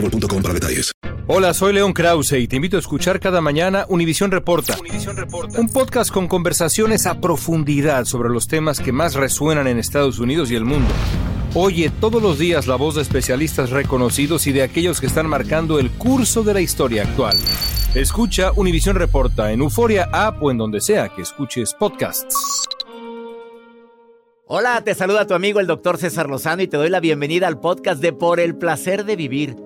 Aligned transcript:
boostmobile.com 0.00 0.42
para 0.42 0.54
detalles. 0.54 0.92
Hola, 1.28 1.54
soy 1.54 1.72
León 1.72 1.92
Krause 1.92 2.32
y 2.32 2.46
te 2.46 2.56
invito 2.56 2.76
a 2.76 2.80
escuchar 2.80 3.18
cada 3.18 3.40
mañana 3.40 3.84
Univisión 3.88 4.30
Reporta. 4.30 4.76
Reporta. 5.14 5.60
Un 5.60 5.68
podcast 5.68 6.12
con 6.12 6.28
conversaciones 6.28 7.06
a 7.06 7.20
profundidad 7.20 8.04
sobre 8.04 8.28
los 8.28 8.46
temas 8.46 8.78
que 8.78 8.92
más 8.92 9.14
resuenan 9.14 9.66
en 9.66 9.78
Estados 9.78 10.20
Unidos 10.20 10.52
y 10.52 10.54
el 10.54 10.64
mundo. 10.64 10.88
Oye 11.54 11.90
todos 12.00 12.22
los 12.22 12.38
días 12.38 12.66
la 12.66 12.76
voz 12.76 12.94
de 12.94 13.02
especialistas 13.02 13.70
reconocidos 13.70 14.46
y 14.46 14.52
de 14.52 14.62
aquellos 14.62 15.00
que 15.00 15.06
están 15.06 15.26
marcando 15.26 15.80
el 15.80 15.90
curso 15.90 16.44
de 16.44 16.54
la 16.54 16.60
historia 16.60 17.02
actual. 17.02 17.36
Escucha 17.94 18.52
Univisión 18.54 18.94
Reporta 18.94 19.50
en 19.50 19.62
Euforia 19.62 20.08
App 20.12 20.40
o 20.42 20.50
en 20.50 20.58
donde 20.58 20.80
sea 20.80 21.08
que 21.08 21.22
escuches 21.22 21.74
podcasts. 21.74 22.68
Hola, 24.46 24.80
te 24.84 24.94
saluda 24.94 25.26
tu 25.26 25.34
amigo 25.34 25.58
el 25.58 25.66
doctor 25.66 25.98
César 25.98 26.28
Lozano 26.28 26.62
y 26.62 26.68
te 26.68 26.76
doy 26.76 26.88
la 26.88 27.00
bienvenida 27.00 27.48
al 27.48 27.58
podcast 27.58 28.00
de 28.00 28.12
Por 28.12 28.38
el 28.38 28.54
Placer 28.54 29.04
de 29.04 29.16
Vivir. 29.16 29.65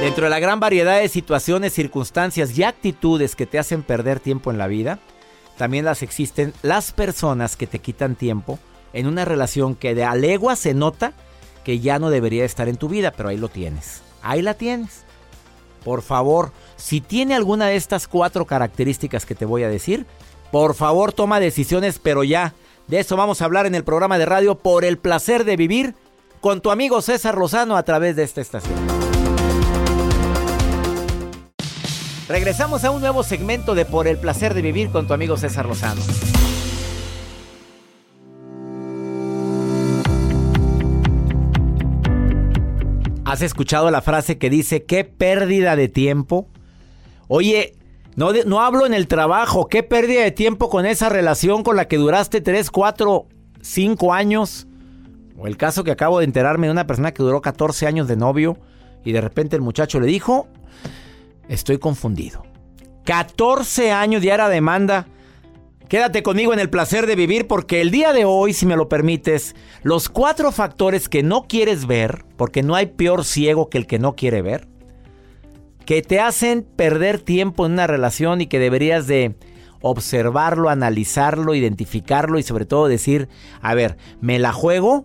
Dentro 0.00 0.24
de 0.24 0.30
la 0.30 0.40
gran 0.40 0.60
variedad 0.60 0.98
de 0.98 1.08
situaciones, 1.08 1.74
circunstancias 1.74 2.56
y 2.56 2.62
actitudes 2.62 3.36
que 3.36 3.44
te 3.44 3.58
hacen 3.58 3.82
perder 3.82 4.18
tiempo 4.18 4.50
en 4.50 4.56
la 4.56 4.66
vida, 4.66 4.98
también 5.58 5.84
las 5.84 6.02
existen 6.02 6.54
las 6.62 6.92
personas 6.92 7.54
que 7.54 7.66
te 7.66 7.80
quitan 7.80 8.14
tiempo 8.16 8.58
en 8.94 9.06
una 9.06 9.26
relación 9.26 9.74
que 9.74 9.94
de 9.94 10.04
a 10.04 10.14
legua 10.14 10.56
se 10.56 10.72
nota 10.72 11.12
que 11.64 11.80
ya 11.80 11.98
no 11.98 12.08
debería 12.08 12.46
estar 12.46 12.66
en 12.66 12.78
tu 12.78 12.88
vida, 12.88 13.10
pero 13.10 13.28
ahí 13.28 13.36
lo 13.36 13.50
tienes. 13.50 14.00
Ahí 14.22 14.40
la 14.40 14.54
tienes. 14.54 15.04
Por 15.84 16.00
favor, 16.00 16.52
si 16.76 17.02
tiene 17.02 17.34
alguna 17.34 17.66
de 17.66 17.76
estas 17.76 18.08
cuatro 18.08 18.46
características 18.46 19.26
que 19.26 19.34
te 19.34 19.44
voy 19.44 19.64
a 19.64 19.68
decir, 19.68 20.06
por 20.50 20.74
favor 20.74 21.12
toma 21.12 21.40
decisiones, 21.40 21.98
pero 21.98 22.24
ya. 22.24 22.54
De 22.86 23.00
eso 23.00 23.18
vamos 23.18 23.42
a 23.42 23.44
hablar 23.44 23.66
en 23.66 23.74
el 23.74 23.84
programa 23.84 24.16
de 24.16 24.24
radio 24.24 24.54
Por 24.54 24.86
el 24.86 24.96
placer 24.96 25.44
de 25.44 25.56
vivir 25.56 25.94
con 26.40 26.62
tu 26.62 26.70
amigo 26.70 27.02
César 27.02 27.36
Lozano 27.36 27.76
a 27.76 27.82
través 27.82 28.16
de 28.16 28.22
esta 28.22 28.40
estación. 28.40 29.09
Regresamos 32.30 32.84
a 32.84 32.92
un 32.92 33.00
nuevo 33.00 33.24
segmento 33.24 33.74
de 33.74 33.84
Por 33.84 34.06
el 34.06 34.16
placer 34.16 34.54
de 34.54 34.62
vivir 34.62 34.90
con 34.90 35.08
tu 35.08 35.14
amigo 35.14 35.36
César 35.36 35.66
Lozano. 35.66 36.00
¿Has 43.24 43.42
escuchado 43.42 43.90
la 43.90 44.00
frase 44.00 44.38
que 44.38 44.48
dice, 44.48 44.84
qué 44.84 45.02
pérdida 45.02 45.74
de 45.74 45.88
tiempo? 45.88 46.46
Oye, 47.26 47.74
no, 48.14 48.30
no 48.46 48.60
hablo 48.60 48.86
en 48.86 48.94
el 48.94 49.08
trabajo, 49.08 49.66
qué 49.66 49.82
pérdida 49.82 50.22
de 50.22 50.30
tiempo 50.30 50.70
con 50.70 50.86
esa 50.86 51.08
relación 51.08 51.64
con 51.64 51.74
la 51.74 51.88
que 51.88 51.96
duraste 51.96 52.40
3, 52.40 52.70
4, 52.70 53.26
5 53.60 54.14
años. 54.14 54.68
O 55.36 55.48
el 55.48 55.56
caso 55.56 55.82
que 55.82 55.90
acabo 55.90 56.20
de 56.20 56.26
enterarme 56.26 56.68
de 56.68 56.72
una 56.72 56.86
persona 56.86 57.12
que 57.12 57.24
duró 57.24 57.40
14 57.40 57.88
años 57.88 58.06
de 58.06 58.14
novio 58.14 58.56
y 59.04 59.10
de 59.10 59.20
repente 59.20 59.56
el 59.56 59.62
muchacho 59.62 59.98
le 59.98 60.06
dijo, 60.06 60.46
Estoy 61.50 61.78
confundido. 61.78 62.44
14 63.04 63.90
años 63.90 64.22
de 64.22 64.28
era 64.28 64.48
demanda. 64.48 65.08
Quédate 65.88 66.22
conmigo 66.22 66.52
en 66.52 66.60
el 66.60 66.70
placer 66.70 67.08
de 67.08 67.16
vivir 67.16 67.48
porque 67.48 67.80
el 67.80 67.90
día 67.90 68.12
de 68.12 68.24
hoy, 68.24 68.52
si 68.52 68.66
me 68.66 68.76
lo 68.76 68.88
permites, 68.88 69.56
los 69.82 70.08
cuatro 70.08 70.52
factores 70.52 71.08
que 71.08 71.24
no 71.24 71.48
quieres 71.48 71.86
ver, 71.88 72.24
porque 72.36 72.62
no 72.62 72.76
hay 72.76 72.86
peor 72.86 73.24
ciego 73.24 73.68
que 73.68 73.78
el 73.78 73.88
que 73.88 73.98
no 73.98 74.14
quiere 74.14 74.42
ver, 74.42 74.68
que 75.84 76.02
te 76.02 76.20
hacen 76.20 76.62
perder 76.62 77.18
tiempo 77.18 77.66
en 77.66 77.72
una 77.72 77.88
relación 77.88 78.40
y 78.40 78.46
que 78.46 78.60
deberías 78.60 79.08
de 79.08 79.34
observarlo, 79.80 80.68
analizarlo, 80.68 81.56
identificarlo 81.56 82.38
y 82.38 82.44
sobre 82.44 82.64
todo 82.64 82.86
decir, 82.86 83.28
a 83.60 83.74
ver, 83.74 83.96
¿me 84.20 84.38
la 84.38 84.52
juego? 84.52 85.02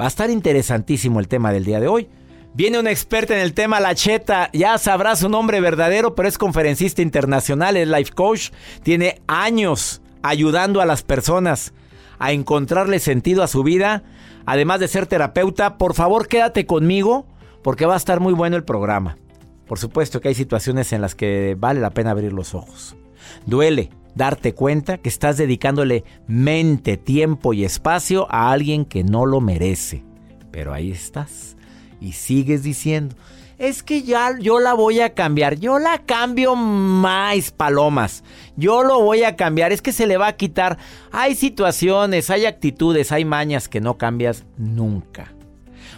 Va 0.00 0.06
a 0.06 0.08
estar 0.08 0.30
interesantísimo 0.30 1.20
el 1.20 1.28
tema 1.28 1.52
del 1.52 1.66
día 1.66 1.78
de 1.78 1.88
hoy. 1.88 2.08
Viene 2.56 2.78
una 2.78 2.90
experta 2.90 3.34
en 3.34 3.40
el 3.40 3.52
tema, 3.52 3.80
La 3.80 3.94
Cheta. 3.94 4.48
Ya 4.54 4.78
sabrá 4.78 5.14
su 5.14 5.28
nombre 5.28 5.60
verdadero, 5.60 6.14
pero 6.14 6.26
es 6.26 6.38
conferencista 6.38 7.02
internacional, 7.02 7.76
es 7.76 7.86
life 7.86 8.12
coach. 8.14 8.48
Tiene 8.82 9.20
años 9.26 10.00
ayudando 10.22 10.80
a 10.80 10.86
las 10.86 11.02
personas 11.02 11.74
a 12.18 12.32
encontrarle 12.32 12.98
sentido 12.98 13.42
a 13.42 13.46
su 13.46 13.62
vida. 13.62 14.04
Además 14.46 14.80
de 14.80 14.88
ser 14.88 15.06
terapeuta, 15.06 15.76
por 15.76 15.92
favor 15.92 16.28
quédate 16.28 16.64
conmigo 16.64 17.26
porque 17.62 17.84
va 17.84 17.92
a 17.92 17.98
estar 17.98 18.20
muy 18.20 18.32
bueno 18.32 18.56
el 18.56 18.64
programa. 18.64 19.18
Por 19.66 19.78
supuesto 19.78 20.22
que 20.22 20.28
hay 20.28 20.34
situaciones 20.34 20.94
en 20.94 21.02
las 21.02 21.14
que 21.14 21.56
vale 21.58 21.80
la 21.80 21.90
pena 21.90 22.12
abrir 22.12 22.32
los 22.32 22.54
ojos. 22.54 22.96
Duele 23.44 23.90
darte 24.14 24.54
cuenta 24.54 24.96
que 24.96 25.10
estás 25.10 25.36
dedicándole 25.36 26.04
mente, 26.26 26.96
tiempo 26.96 27.52
y 27.52 27.66
espacio 27.66 28.26
a 28.30 28.50
alguien 28.50 28.86
que 28.86 29.04
no 29.04 29.26
lo 29.26 29.42
merece. 29.42 30.04
Pero 30.50 30.72
ahí 30.72 30.90
estás 30.90 31.55
y 32.00 32.12
sigues 32.12 32.62
diciendo, 32.62 33.14
es 33.58 33.82
que 33.82 34.02
ya 34.02 34.38
yo 34.38 34.60
la 34.60 34.74
voy 34.74 35.00
a 35.00 35.14
cambiar, 35.14 35.58
yo 35.58 35.78
la 35.78 35.98
cambio 35.98 36.54
más 36.56 37.50
palomas, 37.50 38.22
yo 38.56 38.82
lo 38.82 39.00
voy 39.00 39.22
a 39.22 39.36
cambiar, 39.36 39.72
es 39.72 39.82
que 39.82 39.92
se 39.92 40.06
le 40.06 40.16
va 40.16 40.28
a 40.28 40.36
quitar. 40.36 40.78
Hay 41.10 41.34
situaciones, 41.34 42.30
hay 42.30 42.44
actitudes, 42.44 43.12
hay 43.12 43.24
mañas 43.24 43.68
que 43.68 43.80
no 43.80 43.96
cambias 43.96 44.44
nunca. 44.58 45.32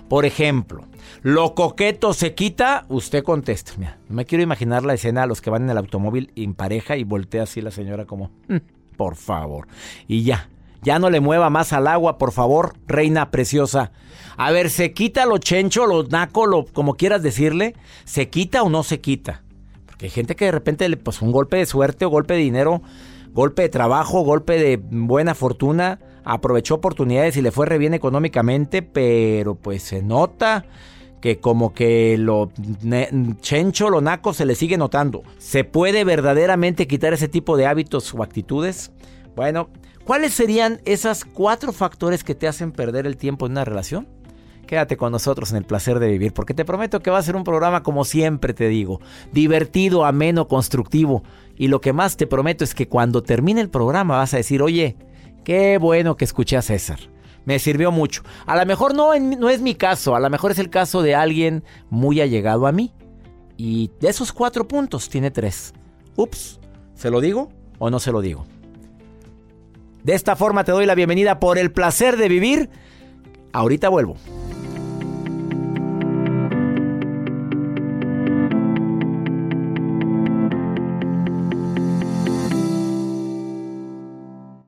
Por 0.08 0.25
ejemplo, 0.25 0.84
lo 1.22 1.54
coqueto 1.54 2.14
se 2.14 2.34
quita, 2.34 2.87
usted 2.88 3.25
contesta. 3.25 3.72
Mira, 3.76 3.98
me 4.08 4.25
quiero 4.25 4.43
imaginar 4.43 4.84
la 4.84 4.94
escena 4.94 5.25
a 5.25 5.26
los 5.26 5.40
que 5.40 5.50
van 5.50 5.64
en 5.64 5.70
el 5.70 5.78
automóvil 5.78 6.32
en 6.37 6.55
pareja 6.55 6.96
y 6.96 7.05
voltea 7.05 7.43
así 7.43 7.61
la 7.61 7.70
señora 7.70 8.06
como, 8.06 8.31
mm, 8.49 8.56
por 8.96 9.17
favor. 9.17 9.67
Y 10.06 10.23
ya, 10.23 10.49
ya 10.82 10.98
no 10.98 11.10
le 11.10 11.20
mueva 11.20 11.50
más 11.50 11.72
al 11.72 11.86
agua, 11.86 12.19
por 12.19 12.32
favor, 12.32 12.75
reina 12.86 13.30
preciosa. 13.30 13.92
A 14.36 14.52
ver, 14.52 14.70
¿se 14.70 14.92
quita 14.92 15.26
lo 15.26 15.38
chencho, 15.38 15.86
lo 15.86 16.04
naco, 16.04 16.46
lo 16.46 16.64
como 16.64 16.94
quieras 16.94 17.22
decirle? 17.22 17.75
¿Se 18.04 18.28
quita 18.28 18.62
o 18.62 18.69
no 18.69 18.82
se 18.82 19.00
quita? 19.00 19.42
Porque 19.86 20.06
hay 20.06 20.10
gente 20.10 20.36
que 20.36 20.44
de 20.46 20.52
repente, 20.52 20.96
pues 20.96 21.20
un 21.22 21.32
golpe 21.32 21.56
de 21.56 21.66
suerte 21.66 22.04
o 22.04 22.08
golpe 22.08 22.34
de 22.34 22.40
dinero, 22.40 22.82
golpe 23.32 23.62
de 23.62 23.69
trabajo, 23.69 24.22
golpe 24.22 24.58
de 24.58 24.76
buena 24.76 25.34
fortuna, 25.34 25.98
aprovechó 26.25 26.76
oportunidades 26.76 27.36
y 27.36 27.42
le 27.42 27.50
fue 27.50 27.66
re 27.66 27.78
bien 27.78 27.94
económicamente, 27.94 28.82
pero 28.82 29.54
pues 29.56 29.82
se 29.82 30.02
nota 30.02 30.64
que 31.20 31.40
como 31.40 31.72
que 31.72 32.16
lo 32.19 32.50
chencho, 33.40 33.90
lo 33.90 34.00
naco 34.00 34.32
se 34.32 34.46
le 34.46 34.54
sigue 34.54 34.76
notando. 34.76 35.22
¿Se 35.38 35.64
puede 35.64 36.04
verdaderamente 36.04 36.86
quitar 36.86 37.12
ese 37.12 37.28
tipo 37.28 37.56
de 37.56 37.66
hábitos 37.66 38.14
o 38.14 38.22
actitudes? 38.22 38.92
Bueno, 39.34 39.69
¿cuáles 40.08 40.32
serían 40.32 40.81
esos 40.87 41.26
cuatro 41.26 41.70
factores 41.70 42.25
que 42.25 42.34
te 42.34 42.49
hacen 42.49 42.72
perder 42.72 43.06
el 43.06 43.19
tiempo 43.19 43.44
en 43.44 43.52
una 43.52 43.66
relación? 43.66 44.08
Quédate 44.66 44.96
con 44.96 45.12
nosotros 45.12 45.50
en 45.50 45.58
el 45.58 45.64
placer 45.66 45.99
de 45.99 46.08
vivir, 46.08 46.32
porque 46.32 46.55
te 46.55 46.64
prometo 46.64 47.00
que 47.00 47.10
va 47.10 47.19
a 47.19 47.22
ser 47.22 47.37
un 47.37 47.44
programa 47.44 47.82
como 47.82 48.06
siempre 48.06 48.55
te 48.55 48.69
digo, 48.69 49.02
divertido, 49.32 50.06
ameno, 50.06 50.49
constructivo. 50.49 51.25
Y 51.58 51.69
lo 51.69 51.82
que 51.82 51.93
más 51.93 52.16
te 52.16 52.26
prometo 52.26 52.64
es 52.64 52.75
que 52.75 52.88
cuando 52.88 53.22
termine 53.22 53.60
el 53.60 53.69
programa 53.69 54.16
vas 54.16 54.32
a 54.32 54.38
decir, 54.38 54.62
oye, 54.62 54.96
qué 55.44 55.76
bueno 55.76 56.16
que 56.16 56.25
escuché 56.25 56.56
a 56.56 56.62
César. 56.62 57.00
Me 57.44 57.58
sirvió 57.58 57.93
mucho. 57.93 58.22
A 58.46 58.56
lo 58.56 58.64
mejor 58.64 58.94
no, 58.94 59.11
no 59.19 59.50
es 59.50 59.61
mi 59.61 59.75
caso, 59.75 60.14
a 60.14 60.20
lo 60.20 60.31
mejor 60.31 60.52
es 60.52 60.58
el 60.58 60.70
caso 60.70 61.02
de 61.02 61.16
alguien 61.16 61.64
muy 61.90 62.22
allegado 62.22 62.66
a 62.66 62.72
mí. 62.72 62.94
Y 63.58 63.90
de 64.00 64.08
esos 64.08 64.32
cuatro 64.32 64.66
puntos 64.66 65.11
tiene 65.11 65.31
tres. 65.31 65.75
Ups, 66.16 66.61
¿se 66.94 67.11
lo 67.11 67.20
digo 67.20 67.50
o 67.78 67.90
no 67.90 68.00
se 68.00 68.11
lo 68.11 68.22
digo? 68.22 68.46
De 70.08 70.14
esta 70.14 70.37
forma 70.37 70.64
te 70.64 70.72
doy 70.72 70.87
la 70.87 70.94
bienvenida 70.94 71.38
por 71.38 71.58
el 71.58 71.70
placer 71.70 72.16
de 72.16 72.31
vivir. 72.31 72.70
Ahorita 73.52 73.90
vuelvo. 73.90 74.16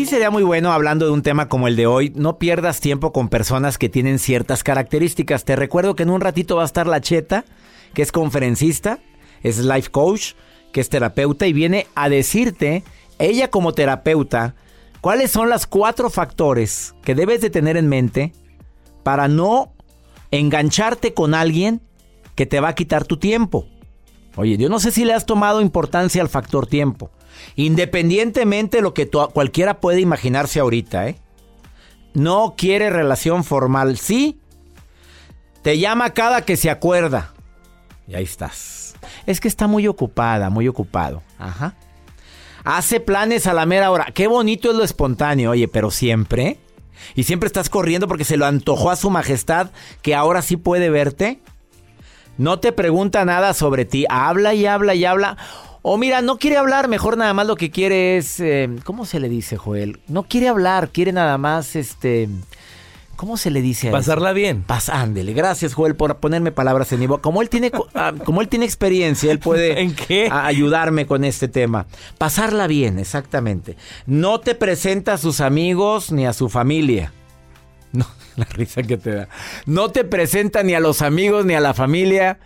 Sí 0.00 0.06
sería 0.06 0.30
muy 0.30 0.42
bueno 0.42 0.72
hablando 0.72 1.04
de 1.04 1.12
un 1.12 1.20
tema 1.20 1.50
como 1.50 1.68
el 1.68 1.76
de 1.76 1.86
hoy, 1.86 2.10
no 2.16 2.38
pierdas 2.38 2.80
tiempo 2.80 3.12
con 3.12 3.28
personas 3.28 3.76
que 3.76 3.90
tienen 3.90 4.18
ciertas 4.18 4.64
características. 4.64 5.44
Te 5.44 5.56
recuerdo 5.56 5.94
que 5.94 6.04
en 6.04 6.08
un 6.08 6.22
ratito 6.22 6.56
va 6.56 6.62
a 6.62 6.64
estar 6.64 6.86
la 6.86 7.02
Cheta, 7.02 7.44
que 7.92 8.00
es 8.00 8.10
conferencista, 8.10 9.00
es 9.42 9.58
life 9.58 9.90
coach, 9.90 10.32
que 10.72 10.80
es 10.80 10.88
terapeuta 10.88 11.46
y 11.46 11.52
viene 11.52 11.86
a 11.94 12.08
decirte, 12.08 12.82
ella 13.18 13.50
como 13.50 13.74
terapeuta, 13.74 14.54
cuáles 15.02 15.32
son 15.32 15.50
los 15.50 15.66
cuatro 15.66 16.08
factores 16.08 16.94
que 17.02 17.14
debes 17.14 17.42
de 17.42 17.50
tener 17.50 17.76
en 17.76 17.88
mente 17.88 18.32
para 19.02 19.28
no 19.28 19.70
engancharte 20.30 21.12
con 21.12 21.34
alguien 21.34 21.82
que 22.36 22.46
te 22.46 22.60
va 22.60 22.68
a 22.68 22.74
quitar 22.74 23.04
tu 23.04 23.18
tiempo. 23.18 23.66
Oye, 24.36 24.56
yo 24.56 24.70
no 24.70 24.80
sé 24.80 24.92
si 24.92 25.04
le 25.04 25.12
has 25.12 25.26
tomado 25.26 25.60
importancia 25.60 26.22
al 26.22 26.30
factor 26.30 26.66
tiempo. 26.66 27.10
Independientemente 27.56 28.78
de 28.78 28.82
lo 28.82 28.94
que 28.94 29.08
cualquiera 29.08 29.80
puede 29.80 30.00
imaginarse 30.00 30.60
ahorita, 30.60 31.08
¿eh? 31.08 31.18
No 32.14 32.54
quiere 32.56 32.90
relación 32.90 33.44
formal, 33.44 33.96
¿sí? 33.96 34.40
Te 35.62 35.78
llama 35.78 36.10
cada 36.10 36.44
que 36.44 36.56
se 36.56 36.70
acuerda. 36.70 37.32
Y 38.08 38.14
ahí 38.14 38.24
estás. 38.24 38.94
Es 39.26 39.40
que 39.40 39.48
está 39.48 39.66
muy 39.66 39.86
ocupada, 39.86 40.50
muy 40.50 40.66
ocupado. 40.66 41.22
Ajá. 41.38 41.74
Hace 42.64 43.00
planes 43.00 43.46
a 43.46 43.54
la 43.54 43.66
mera 43.66 43.90
hora. 43.90 44.06
Qué 44.12 44.26
bonito 44.26 44.70
es 44.70 44.76
lo 44.76 44.84
espontáneo, 44.84 45.52
oye, 45.52 45.68
pero 45.68 45.90
siempre. 45.90 46.58
Y 47.14 47.24
siempre 47.24 47.46
estás 47.46 47.70
corriendo 47.70 48.08
porque 48.08 48.24
se 48.24 48.36
lo 48.36 48.46
antojó 48.46 48.90
a 48.90 48.96
su 48.96 49.10
majestad 49.10 49.70
que 50.02 50.14
ahora 50.14 50.42
sí 50.42 50.56
puede 50.56 50.90
verte. 50.90 51.40
No 52.36 52.58
te 52.58 52.72
pregunta 52.72 53.24
nada 53.24 53.54
sobre 53.54 53.84
ti. 53.84 54.06
Habla 54.08 54.54
y 54.54 54.66
habla 54.66 54.94
y 54.94 55.04
habla. 55.04 55.36
O 55.82 55.96
mira, 55.96 56.20
no 56.20 56.38
quiere 56.38 56.58
hablar, 56.58 56.88
mejor 56.88 57.16
nada 57.16 57.32
más 57.32 57.46
lo 57.46 57.56
que 57.56 57.70
quiere 57.70 58.18
es, 58.18 58.38
eh, 58.40 58.68
¿cómo 58.84 59.06
se 59.06 59.18
le 59.18 59.28
dice, 59.28 59.56
Joel? 59.56 59.98
No 60.08 60.24
quiere 60.24 60.48
hablar, 60.48 60.90
quiere 60.90 61.10
nada 61.12 61.38
más, 61.38 61.74
este, 61.74 62.28
¿cómo 63.16 63.38
se 63.38 63.50
le 63.50 63.62
dice? 63.62 63.90
Pasarla 63.90 64.32
bien. 64.34 64.62
Pasándele. 64.62 65.32
Gracias, 65.32 65.72
Joel, 65.72 65.96
por 65.96 66.16
ponerme 66.18 66.52
palabras 66.52 66.92
en 66.92 67.00
mi 67.00 67.06
boca. 67.06 67.22
Como 67.22 67.40
él 67.40 67.48
tiene, 67.48 67.72
ah, 67.94 68.12
como 68.24 68.42
él 68.42 68.48
tiene 68.48 68.66
experiencia, 68.66 69.32
él 69.32 69.38
puede 69.38 69.80
¿En 69.80 69.94
qué? 69.94 70.28
ayudarme 70.30 71.06
con 71.06 71.24
este 71.24 71.48
tema. 71.48 71.86
Pasarla 72.18 72.66
bien, 72.66 72.98
exactamente. 72.98 73.76
No 74.04 74.40
te 74.40 74.54
presenta 74.54 75.14
a 75.14 75.18
sus 75.18 75.40
amigos 75.40 76.12
ni 76.12 76.26
a 76.26 76.32
su 76.32 76.48
familia. 76.48 77.12
No, 77.92 78.06
la 78.36 78.44
risa 78.44 78.84
que 78.84 78.96
te 78.96 79.12
da. 79.12 79.28
No 79.66 79.88
te 79.90 80.04
presenta 80.04 80.62
ni 80.62 80.74
a 80.74 80.80
los 80.80 81.02
amigos 81.02 81.44
ni 81.44 81.54
a 81.54 81.60
la 81.60 81.74
familia. 81.74 82.38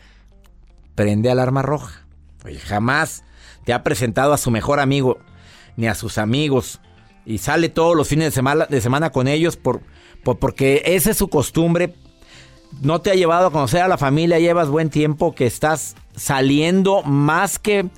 Prende 0.94 1.30
alarma 1.30 1.60
roja. 1.60 2.03
Oye, 2.44 2.58
jamás 2.58 3.24
te 3.64 3.72
ha 3.72 3.82
presentado 3.82 4.32
a 4.32 4.38
su 4.38 4.50
mejor 4.50 4.78
amigo 4.78 5.18
ni 5.76 5.86
a 5.86 5.94
sus 5.94 6.18
amigos 6.18 6.80
y 7.24 7.38
sale 7.38 7.70
todos 7.70 7.96
los 7.96 8.06
fines 8.06 8.34
de 8.34 8.80
semana, 8.80 9.10
con 9.10 9.28
ellos 9.28 9.56
por, 9.56 9.80
porque 10.22 10.82
esa 10.84 11.10
es 11.10 11.16
su 11.16 11.28
costumbre. 11.28 11.94
No 12.82 13.00
te 13.00 13.10
ha 13.10 13.14
llevado 13.14 13.46
a 13.46 13.50
conocer 13.50 13.82
a 13.82 13.88
la 13.88 13.96
familia, 13.96 14.38
llevas 14.38 14.68
buen 14.68 14.90
tiempo 14.90 15.34
que 15.34 15.46
estás 15.46 15.96
saliendo 16.16 17.02
más 17.02 17.58
que 17.58 17.88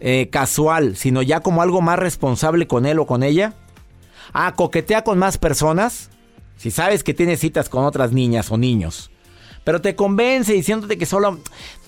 eh, 0.00 0.28
casual, 0.30 0.96
sino 0.96 1.22
ya 1.22 1.40
como 1.40 1.62
algo 1.62 1.80
más 1.80 1.98
responsable 1.98 2.66
con 2.68 2.86
él 2.86 3.00
o 3.00 3.06
con 3.06 3.22
ella. 3.22 3.54
Ah, 4.32 4.54
coquetea 4.54 5.02
con 5.02 5.18
más 5.18 5.38
personas. 5.38 6.10
Si 6.56 6.70
sabes 6.70 7.02
que 7.02 7.14
tienes 7.14 7.40
citas 7.40 7.68
con 7.68 7.84
otras 7.84 8.12
niñas 8.12 8.50
o 8.52 8.58
niños. 8.58 9.10
Pero 9.68 9.82
te 9.82 9.94
convence 9.94 10.54
diciéndote 10.54 10.96
que 10.96 11.04
solo, 11.04 11.40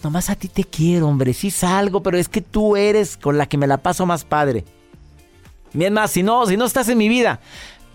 nomás 0.03 0.29
a 0.29 0.35
ti 0.35 0.49
te 0.49 0.65
quiero, 0.65 1.09
hombre, 1.09 1.33
sí 1.33 1.51
salgo, 1.51 2.03
pero 2.03 2.19
es 2.19 2.29
que 2.29 2.43
tú 2.43 2.77
eres 2.77 3.17
con 3.17 3.39
la 3.39 3.47
que 3.47 3.57
me 3.57 3.67
la 3.67 3.79
paso 3.79 4.05
más 4.05 4.27
padre. 4.27 4.67
Bien 5.73 5.95
más, 5.95 6.11
si 6.11 6.23
no, 6.23 6.45
si 6.45 6.59
no 6.59 6.67
estás 6.67 6.91
en 6.91 6.99
mi 6.99 7.09
vida, 7.09 7.41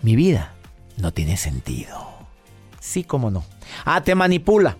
mi 0.02 0.16
vida 0.16 0.54
no 0.96 1.12
tiene 1.12 1.36
sentido. 1.36 2.04
Sí, 2.80 3.04
cómo 3.04 3.30
no. 3.30 3.44
Ah, 3.84 4.02
te 4.02 4.16
manipula. 4.16 4.76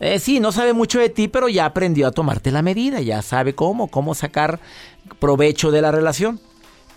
Eh, 0.00 0.18
sí, 0.18 0.40
no 0.40 0.50
sabe 0.50 0.72
mucho 0.72 0.98
de 0.98 1.08
ti, 1.08 1.28
pero 1.28 1.48
ya 1.48 1.64
aprendió 1.64 2.08
a 2.08 2.10
tomarte 2.10 2.50
la 2.50 2.62
medida, 2.62 3.00
ya 3.00 3.22
sabe 3.22 3.54
cómo, 3.54 3.86
cómo 3.86 4.16
sacar 4.16 4.58
provecho 5.20 5.70
de 5.70 5.80
la 5.80 5.92
relación. 5.92 6.40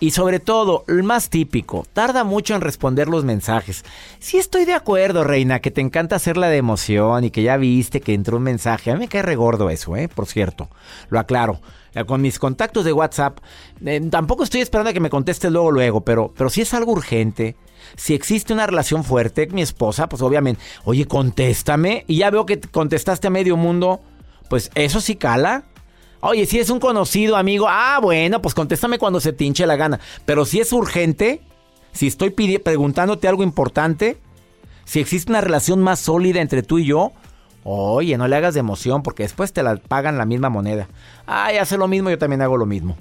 Y 0.00 0.10
sobre 0.10 0.40
todo, 0.40 0.84
el 0.88 1.02
más 1.02 1.30
típico, 1.30 1.86
tarda 1.92 2.24
mucho 2.24 2.54
en 2.54 2.60
responder 2.60 3.08
los 3.08 3.24
mensajes. 3.24 3.84
Sí 4.18 4.36
estoy 4.36 4.64
de 4.64 4.74
acuerdo, 4.74 5.24
reina, 5.24 5.60
que 5.60 5.70
te 5.70 5.80
encanta 5.80 6.16
hacerla 6.16 6.48
de 6.48 6.58
emoción 6.58 7.24
y 7.24 7.30
que 7.30 7.42
ya 7.42 7.56
viste 7.56 8.00
que 8.00 8.12
entró 8.12 8.36
un 8.36 8.42
mensaje. 8.42 8.90
A 8.90 8.94
mí 8.94 9.00
me 9.00 9.08
cae 9.08 9.22
regordo 9.22 9.70
eso, 9.70 9.96
¿eh? 9.96 10.08
Por 10.08 10.26
cierto, 10.26 10.68
lo 11.08 11.18
aclaro. 11.18 11.60
Con 12.06 12.22
mis 12.22 12.40
contactos 12.40 12.84
de 12.84 12.92
WhatsApp, 12.92 13.38
eh, 13.84 14.00
tampoco 14.10 14.42
estoy 14.42 14.60
esperando 14.60 14.90
a 14.90 14.92
que 14.92 14.98
me 14.98 15.10
conteste 15.10 15.48
luego, 15.48 15.70
luego, 15.70 16.00
pero, 16.00 16.34
pero 16.36 16.50
si 16.50 16.60
es 16.60 16.74
algo 16.74 16.90
urgente, 16.90 17.54
si 17.96 18.14
existe 18.14 18.52
una 18.52 18.66
relación 18.66 19.04
fuerte, 19.04 19.46
mi 19.52 19.62
esposa, 19.62 20.08
pues 20.08 20.20
obviamente, 20.20 20.60
oye, 20.84 21.06
contéstame. 21.06 22.04
Y 22.08 22.16
ya 22.18 22.30
veo 22.30 22.46
que 22.46 22.60
contestaste 22.60 23.28
a 23.28 23.30
medio 23.30 23.56
mundo, 23.56 24.00
pues 24.48 24.70
eso 24.74 25.00
sí 25.00 25.14
cala. 25.14 25.64
Oye, 26.26 26.46
si 26.46 26.58
es 26.58 26.70
un 26.70 26.80
conocido 26.80 27.36
amigo, 27.36 27.66
ah, 27.68 27.98
bueno, 28.00 28.40
pues 28.40 28.54
contéstame 28.54 28.98
cuando 28.98 29.20
se 29.20 29.34
te 29.34 29.44
hinche 29.44 29.66
la 29.66 29.76
gana. 29.76 30.00
Pero 30.24 30.46
si 30.46 30.58
es 30.58 30.72
urgente, 30.72 31.42
si 31.92 32.06
estoy 32.06 32.30
preguntándote 32.30 33.28
algo 33.28 33.42
importante, 33.42 34.16
si 34.86 35.00
existe 35.00 35.30
una 35.30 35.42
relación 35.42 35.82
más 35.82 36.00
sólida 36.00 36.40
entre 36.40 36.62
tú 36.62 36.78
y 36.78 36.86
yo, 36.86 37.12
oye, 37.62 38.16
no 38.16 38.26
le 38.26 38.36
hagas 38.36 38.54
de 38.54 38.60
emoción 38.60 39.02
porque 39.02 39.24
después 39.24 39.52
te 39.52 39.62
la 39.62 39.76
pagan 39.76 40.16
la 40.16 40.24
misma 40.24 40.48
moneda. 40.48 40.88
Ah, 41.26 41.50
hace 41.60 41.76
lo 41.76 41.88
mismo, 41.88 42.08
yo 42.08 42.16
también 42.16 42.40
hago 42.40 42.56
lo 42.56 42.64
mismo. 42.64 42.96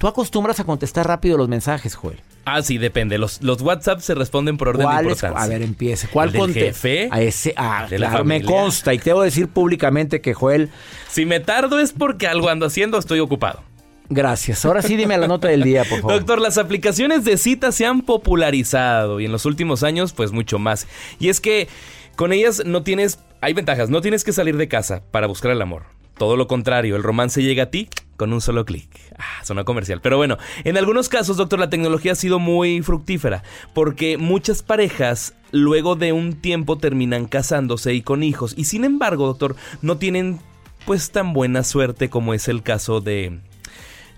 Tú 0.00 0.08
acostumbras 0.08 0.58
a 0.58 0.64
contestar 0.64 1.06
rápido 1.06 1.36
los 1.36 1.50
mensajes, 1.50 1.94
Joel. 1.94 2.22
Ah, 2.46 2.62
sí, 2.62 2.78
depende. 2.78 3.18
Los, 3.18 3.42
los 3.42 3.60
WhatsApp 3.60 4.00
se 4.00 4.14
responden 4.14 4.56
por 4.56 4.68
orden 4.68 4.78
de 4.80 4.84
¿Cuál 4.86 5.04
es? 5.04 5.12
importancia. 5.12 5.44
A 5.44 5.46
ver, 5.46 5.60
empiece. 5.60 6.08
¿Cuál 6.08 6.28
¿El 6.28 6.32
del 6.32 6.40
conte- 6.40 6.60
jefe? 6.60 7.08
A 7.12 7.20
ese, 7.20 7.52
ah, 7.54 7.86
¿De 7.90 7.98
la 7.98 8.08
claro, 8.08 8.24
me 8.24 8.42
consta 8.42 8.94
y 8.94 8.98
te 8.98 9.10
debo 9.10 9.20
decir 9.20 9.48
públicamente 9.48 10.22
que 10.22 10.32
Joel, 10.32 10.70
Si 11.10 11.26
me 11.26 11.38
tardo 11.40 11.78
es 11.80 11.92
porque 11.92 12.26
algo 12.26 12.48
ando 12.48 12.64
haciendo, 12.64 12.96
estoy 12.96 13.20
ocupado. 13.20 13.62
gracias. 14.08 14.64
Ahora 14.64 14.80
sí 14.80 14.96
dime 14.96 15.18
la 15.18 15.28
nota 15.28 15.48
del 15.48 15.62
día, 15.64 15.84
por 15.84 16.00
favor. 16.00 16.14
Doctor, 16.16 16.40
las 16.40 16.56
aplicaciones 16.56 17.24
de 17.26 17.36
citas 17.36 17.74
se 17.74 17.84
han 17.84 18.00
popularizado 18.00 19.20
y 19.20 19.26
en 19.26 19.32
los 19.32 19.44
últimos 19.44 19.82
años, 19.82 20.14
pues 20.14 20.32
mucho 20.32 20.58
más. 20.58 20.86
Y 21.18 21.28
es 21.28 21.42
que 21.42 21.68
con 22.16 22.32
ellas 22.32 22.62
no 22.64 22.82
tienes, 22.84 23.18
hay 23.42 23.52
ventajas, 23.52 23.90
no 23.90 24.00
tienes 24.00 24.24
que 24.24 24.32
salir 24.32 24.56
de 24.56 24.66
casa 24.66 25.02
para 25.10 25.26
buscar 25.26 25.52
el 25.52 25.60
amor. 25.60 25.82
Todo 26.16 26.36
lo 26.38 26.48
contrario, 26.48 26.96
el 26.96 27.02
romance 27.02 27.42
llega 27.42 27.64
a 27.64 27.70
ti 27.70 27.88
con 28.20 28.34
un 28.34 28.42
solo 28.42 28.66
clic. 28.66 28.86
Ah, 29.16 29.42
suena 29.42 29.64
comercial. 29.64 30.02
Pero 30.02 30.18
bueno, 30.18 30.36
en 30.64 30.76
algunos 30.76 31.08
casos, 31.08 31.38
doctor, 31.38 31.58
la 31.58 31.70
tecnología 31.70 32.12
ha 32.12 32.16
sido 32.16 32.38
muy 32.38 32.82
fructífera 32.82 33.42
porque 33.72 34.18
muchas 34.18 34.62
parejas 34.62 35.32
luego 35.52 35.96
de 35.96 36.12
un 36.12 36.34
tiempo 36.34 36.76
terminan 36.76 37.24
casándose 37.24 37.94
y 37.94 38.02
con 38.02 38.22
hijos. 38.22 38.52
Y 38.58 38.64
sin 38.64 38.84
embargo, 38.84 39.26
doctor, 39.26 39.56
no 39.80 39.96
tienen 39.96 40.38
pues 40.84 41.12
tan 41.12 41.32
buena 41.32 41.64
suerte 41.64 42.10
como 42.10 42.34
es 42.34 42.48
el 42.48 42.62
caso 42.62 43.00
de 43.00 43.40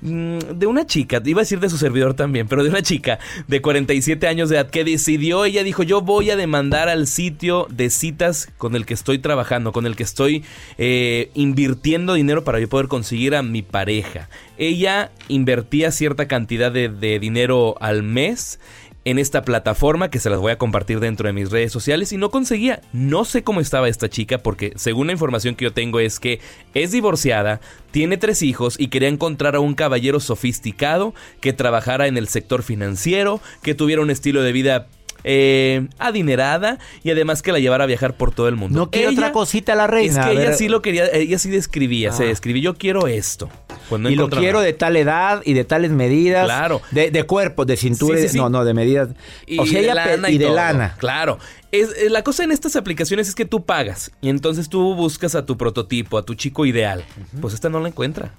de 0.03 0.67
una 0.67 0.85
chica, 0.85 1.23
iba 1.25 1.41
a 1.41 1.45
decir 1.45 1.61
de 1.61 1.71
su 1.71 1.79
servidor 1.79 2.15
también, 2.15 2.49
pero 2.49 2.65
de 2.65 2.71
una 2.71 2.83
chica 2.83 3.21
de 3.47 3.63
47 3.63 4.27
años 4.27 4.49
de 4.49 4.57
edad 4.57 4.69
que 4.69 4.83
decidió, 4.83 5.45
ella 5.45 5.63
dijo, 5.63 5.85
yo 5.85 6.01
voy 6.01 6.31
a 6.31 6.37
demandar 6.37 6.89
al 6.89 7.07
sitio 7.07 7.69
de 7.71 7.89
citas 7.89 8.49
con 8.59 8.75
el 8.75 8.85
que 8.85 8.95
estoy 8.95 9.21
trabajando, 9.21 9.71
con 9.73 9.87
el 9.87 9.95
que 9.95 10.03
estoy 10.03 10.45
eh, 10.77 11.31
invirtiendo 11.35 12.15
dinero 12.15 12.43
para 12.43 12.59
yo 12.59 12.69
poder 12.69 12.89
conseguir 12.89 13.37
a 13.37 13.45
mi 13.45 13.63
pareja. 13.63 14.29
Ella 14.59 15.13
invertía 15.29 15.93
cierta 15.93 16.27
cantidad 16.27 16.73
de, 16.73 16.89
de 16.89 17.21
dinero 17.21 17.77
al 17.81 18.03
mes 18.03 18.59
en 19.05 19.19
esta 19.19 19.43
plataforma 19.43 20.11
que 20.11 20.21
se 20.21 20.31
las 20.31 20.39
voy 20.39 20.53
a 20.53 20.59
compartir 20.59 21.01
dentro 21.01 21.27
de 21.27 21.33
mis 21.33 21.51
redes 21.51 21.73
sociales 21.73 22.13
y 22.13 22.17
no 22.19 22.31
conseguía. 22.31 22.81
No 22.93 23.25
sé 23.25 23.43
cómo 23.43 23.61
estaba 23.61 23.89
esta 23.89 24.09
chica 24.09 24.39
porque 24.39 24.73
según 24.77 25.09
la 25.09 25.13
información 25.13 25.57
que 25.57 25.65
yo 25.65 25.73
tengo 25.73 25.99
es 26.01 26.21
que 26.21 26.41
es 26.75 26.93
divorciada, 26.93 27.61
tiene 27.91 28.17
tres 28.17 28.43
hijos 28.43 28.77
y 28.79 28.89
quería 28.89 29.09
encontrar 29.09 29.57
a 29.57 29.61
un 29.61 29.75
caballero 29.75 30.21
sofisticado 30.21 31.15
que 31.41 31.53
trabajara 31.53 32.07
en 32.07 32.17
el 32.17 32.29
sector 32.29 32.63
financiero, 32.63 33.41
que 33.63 33.75
tuviera 33.75 34.03
un 34.03 34.11
estilo 34.11 34.43
de 34.43 34.53
vida 34.53 34.87
eh, 35.25 35.87
adinerada 35.99 36.79
y 37.05 37.11
además 37.11 37.43
que 37.43 37.53
la 37.53 37.59
llevara 37.61 37.85
a 37.85 37.87
viajar 37.87 38.17
por 38.17 38.33
todo 38.35 38.49
el 38.49 38.57
mundo. 38.57 38.77
No 38.79 38.91
quiere 38.91 39.09
Ella- 39.09 39.19
otra 39.19 39.33
cosita 39.33 39.75
la 39.75 39.87
reina. 39.87 40.21
Es 40.21 40.27
que 40.37 40.43
ella 40.43 40.53
sí 40.55 40.69
lo 40.69 40.83
quería, 40.83 41.07
ella 41.13 41.39
sí 41.39 41.49
describía, 41.51 42.13
se 42.13 42.25
Ah. 42.25 42.27
describía, 42.27 42.63
yo 42.65 42.75
quiero 42.75 43.07
esto. 43.07 43.49
Pues 43.93 44.01
no 44.01 44.09
y 44.09 44.15
lo 44.15 44.31
quiero 44.31 44.63
de 44.63 44.73
tal 44.73 44.97
edad 44.97 45.43
y 45.45 45.53
de 45.53 45.65
tales 45.65 45.91
medidas. 45.91 46.47
Claro. 46.47 46.81
De, 46.93 47.11
de 47.11 47.25
cuerpo, 47.25 47.67
de 47.67 47.77
cintura. 47.77 48.17
Sí, 48.17 48.25
y 48.25 48.29
sí, 48.29 48.29
de- 48.29 48.33
sí. 48.33 48.39
No, 48.39 48.49
no, 48.49 48.65
de 48.65 48.73
medidas. 48.73 49.11
Y 49.47 49.59
o 49.59 49.67
sea, 49.67 49.81
de 49.81 49.85
ella 49.85 49.95
lana 49.95 50.31
y, 50.31 50.39
de 50.39 50.47
todo. 50.47 50.55
lana. 50.57 50.95
Claro. 50.97 51.39
Es, 51.73 51.91
eh, 51.99 52.09
la 52.09 52.23
cosa 52.23 52.43
en 52.45 52.53
estas 52.53 52.75
aplicaciones 52.75 53.29
es 53.29 53.35
que 53.35 53.45
tú 53.45 53.67
pagas 53.67 54.11
y 54.23 54.31
entonces 54.31 54.71
tú 54.71 54.95
buscas 54.95 55.35
a 55.35 55.45
tu 55.45 55.59
prototipo, 55.59 56.17
a 56.17 56.23
tu 56.23 56.35
chico 56.35 56.65
ideal. 56.65 57.05
Pues 57.43 57.53
esta 57.53 57.69
no 57.69 57.81
lo 57.81 57.87
encuentra. 57.87 58.33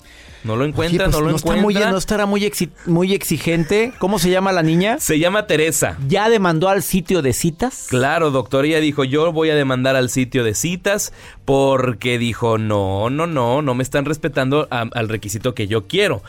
No 0.44 0.56
lo 0.56 0.66
encuentra, 0.66 1.06
Oye, 1.06 1.12
pues, 1.12 1.22
no 1.24 1.30
lo 1.30 1.36
encuentra. 1.38 1.62
muy, 1.62 1.74
no 1.76 1.98
estará 1.98 2.26
muy, 2.26 2.42
exi- 2.42 2.70
muy 2.86 3.14
exigente. 3.14 3.94
¿Cómo 4.00 4.20
se 4.20 4.30
llama 4.30 4.52
la 4.52 4.62
niña? 4.64 4.98
Se 5.00 5.18
llama 5.20 5.48
Teresa. 5.48 5.98
¿Ya 6.08 6.30
demandó 6.30 6.68
al 6.70 6.84
sitio 6.84 7.22
de 7.22 7.34
citas? 7.34 7.88
Claro, 7.90 8.30
doctor, 8.32 8.66
ella 8.66 8.80
dijo, 8.80 9.04
yo 9.04 9.32
voy 9.32 9.50
a 9.50 9.56
demandar 9.56 9.96
al 9.96 10.10
sitio 10.10 10.44
de 10.44 10.54
citas 10.54 11.14
porque 11.46 12.18
dijo, 12.18 12.58
no, 12.58 13.10
no, 13.10 13.28
no, 13.28 13.62
no 13.62 13.76
me 13.76 13.84
están 13.84 14.06
respetando 14.06 14.68
a- 14.72 14.82
al 14.94 15.10
requisito 15.10 15.54
que 15.54 15.68
yo 15.68 15.88
quiero. 15.88 16.22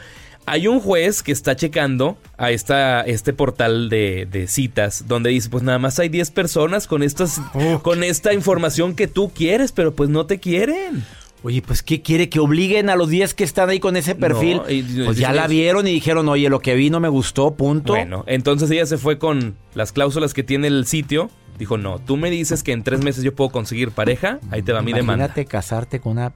Hay 0.47 0.67
un 0.69 0.79
juez 0.79 1.23
que 1.23 1.33
está 1.33 1.57
checando 1.57 2.19
a 2.37 2.51
esta, 2.51 3.01
este 3.01 3.33
portal 3.33 3.89
de, 3.89 4.29
de 4.31 4.47
citas 4.47 5.05
donde 5.09 5.31
dice, 5.31 5.49
pues 5.49 5.63
nada 5.63 5.79
más 5.79 5.99
hay 5.99 6.11
10 6.11 6.31
personas 6.33 6.87
con, 6.87 7.03
estas, 7.03 7.41
con 7.83 8.05
esta 8.05 8.35
información 8.35 8.95
que 8.95 9.07
tú 9.09 9.31
quieres, 9.35 9.73
pero 9.73 9.95
pues 9.95 10.11
no 10.11 10.27
te 10.27 10.41
quieren. 10.41 11.03
Oye, 11.45 11.61
pues 11.61 11.83
¿qué 11.83 12.01
quiere? 12.01 12.31
¿Que 12.31 12.41
obliguen 12.41 12.89
a 12.89 12.97
los 12.97 13.11
10 13.11 13.35
que 13.35 13.45
están 13.45 13.69
ahí 13.69 13.79
con 13.79 13.97
ese 13.97 14.15
perfil? 14.15 14.63
y- 14.69 14.83
pues 15.05 15.19
ya 15.19 15.33
la 15.35 15.47
vieron 15.47 15.87
y 15.87 15.93
dijeron, 15.93 16.27
oye, 16.31 16.49
lo 16.49 16.61
que 16.61 16.75
vi 16.75 16.89
no 16.89 17.01
me 17.01 17.09
gustó, 17.11 17.55
punto. 17.55 17.93
Bueno, 17.93 18.25
entonces 18.27 18.71
ella 18.71 18.87
se 18.87 18.97
fue 18.97 19.19
con 19.19 19.55
las 19.75 19.93
cláusulas 19.93 20.33
que 20.33 20.43
tiene 20.43 20.69
el 20.69 20.87
sitio. 20.87 21.31
Dijo, 21.59 21.77
no, 21.77 21.99
tú 21.99 22.17
me 22.17 22.31
dices 22.31 22.63
que 22.63 22.73
en 22.73 22.83
tres 22.83 23.05
meses 23.05 23.23
yo 23.23 23.35
puedo 23.35 23.51
conseguir 23.51 23.91
pareja, 23.91 24.41
ahí 24.51 24.63
te 24.63 24.73
va 24.73 24.81
mi 24.81 24.93
demanda. 24.95 25.25
Imagínate 25.27 25.45
casarte 25.45 26.01
con 26.01 26.13
una... 26.13 26.33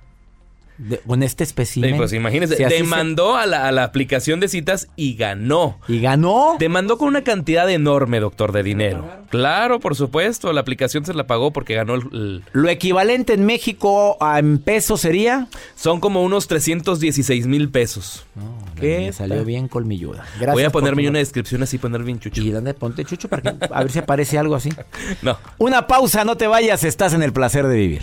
de- 0.78 0.98
con 0.98 1.22
este 1.22 1.44
espécimen. 1.44 1.96
Pues 1.96 2.12
imagínese, 2.12 2.56
Si 2.56 2.62
se- 2.64 2.68
demandó 2.70 3.36
a, 3.36 3.46
la, 3.46 3.68
a 3.68 3.72
la 3.72 3.84
aplicación 3.84 4.40
de 4.40 4.48
citas 4.48 4.88
y 4.96 5.14
ganó. 5.14 5.78
¿Y 5.88 6.00
ganó? 6.00 6.56
Demandó 6.58 6.96
con 6.98 7.08
una 7.08 7.22
cantidad 7.22 7.68
enorme, 7.70 8.20
doctor, 8.20 8.52
de 8.52 8.62
dinero. 8.62 9.04
Claro, 9.30 9.78
por 9.80 9.94
supuesto, 9.96 10.52
la 10.52 10.60
aplicación 10.62 11.04
se 11.04 11.12
la 11.14 11.26
pagó 11.26 11.52
porque 11.52 11.74
ganó 11.74 11.94
el... 11.96 12.02
el- 12.12 12.42
Lo 12.52 12.68
equivalente 12.68 13.34
en 13.34 13.44
México 13.44 14.16
a 14.20 14.38
en 14.38 14.58
pesos 14.58 15.00
sería... 15.00 15.48
son 15.76 16.00
como 16.00 16.22
unos 16.22 16.46
316 16.48 17.46
mil 17.46 17.68
pesos. 17.68 18.24
¿Qué? 18.76 19.06
¿Qué 19.06 19.12
salió 19.12 19.44
bien 19.44 19.68
colmilluda. 19.68 20.24
Gracias 20.36 20.52
Voy 20.54 20.62
a 20.64 20.70
ponerme 20.70 21.08
una 21.08 21.18
descripción 21.18 21.62
así, 21.62 21.78
poner 21.78 22.02
bien 22.04 22.20
chucho. 22.20 22.40
Y 22.40 22.50
dónde 22.50 22.72
ponte 22.74 23.04
chucho 23.04 23.28
para 23.28 23.42
que 23.42 23.48
a 23.70 23.82
ver 23.82 23.90
si 23.90 23.98
aparece 23.98 24.38
algo 24.38 24.54
así. 24.54 24.70
No. 25.22 25.36
Una 25.58 25.86
pausa, 25.86 26.24
no 26.24 26.36
te 26.36 26.46
vayas, 26.46 26.84
estás 26.84 27.12
en 27.12 27.22
el 27.22 27.32
placer 27.32 27.66
de 27.66 27.76
vivir. 27.76 28.02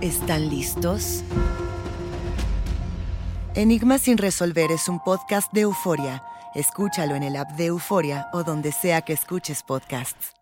¿Están 0.00 0.48
listos? 0.48 1.24
Enigma 3.56 3.98
sin 3.98 4.16
resolver 4.16 4.70
es 4.70 4.88
un 4.88 5.00
podcast 5.00 5.52
de 5.52 5.62
euforia. 5.62 6.22
Escúchalo 6.54 7.16
en 7.16 7.24
el 7.24 7.34
app 7.34 7.50
de 7.56 7.66
Euforia 7.66 8.28
o 8.32 8.44
donde 8.44 8.70
sea 8.70 9.02
que 9.02 9.12
escuches 9.12 9.64
podcasts. 9.64 10.34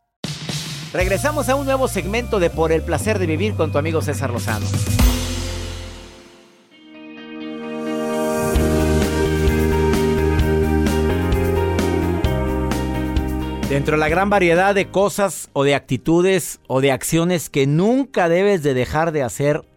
Regresamos 0.93 1.49
a 1.49 1.57
un 1.57 1.65
nuevo 1.65 1.89
segmento 1.89 2.39
de 2.39 2.51
Por 2.51 2.71
el 2.71 2.83
placer 2.83 3.19
de 3.19 3.25
vivir 3.25 3.55
con 3.55 3.73
tu 3.73 3.79
amigo 3.79 4.03
César 4.03 4.31
Lozano. 4.31 4.67
Dentro 13.76 13.97
de 13.97 14.00
la 14.00 14.09
gran 14.09 14.30
variedad 14.30 14.75
de 14.75 14.90
cosas 14.90 15.50
o 15.52 15.62
de 15.62 15.75
actitudes 15.75 16.61
o 16.66 16.80
de 16.80 16.92
acciones 16.92 17.50
que 17.50 17.66
nunca 17.66 18.30
debes 18.30 18.62
de 18.62 18.73
dejar 18.73 19.12
de 19.12 19.23
hacer, 19.23 19.68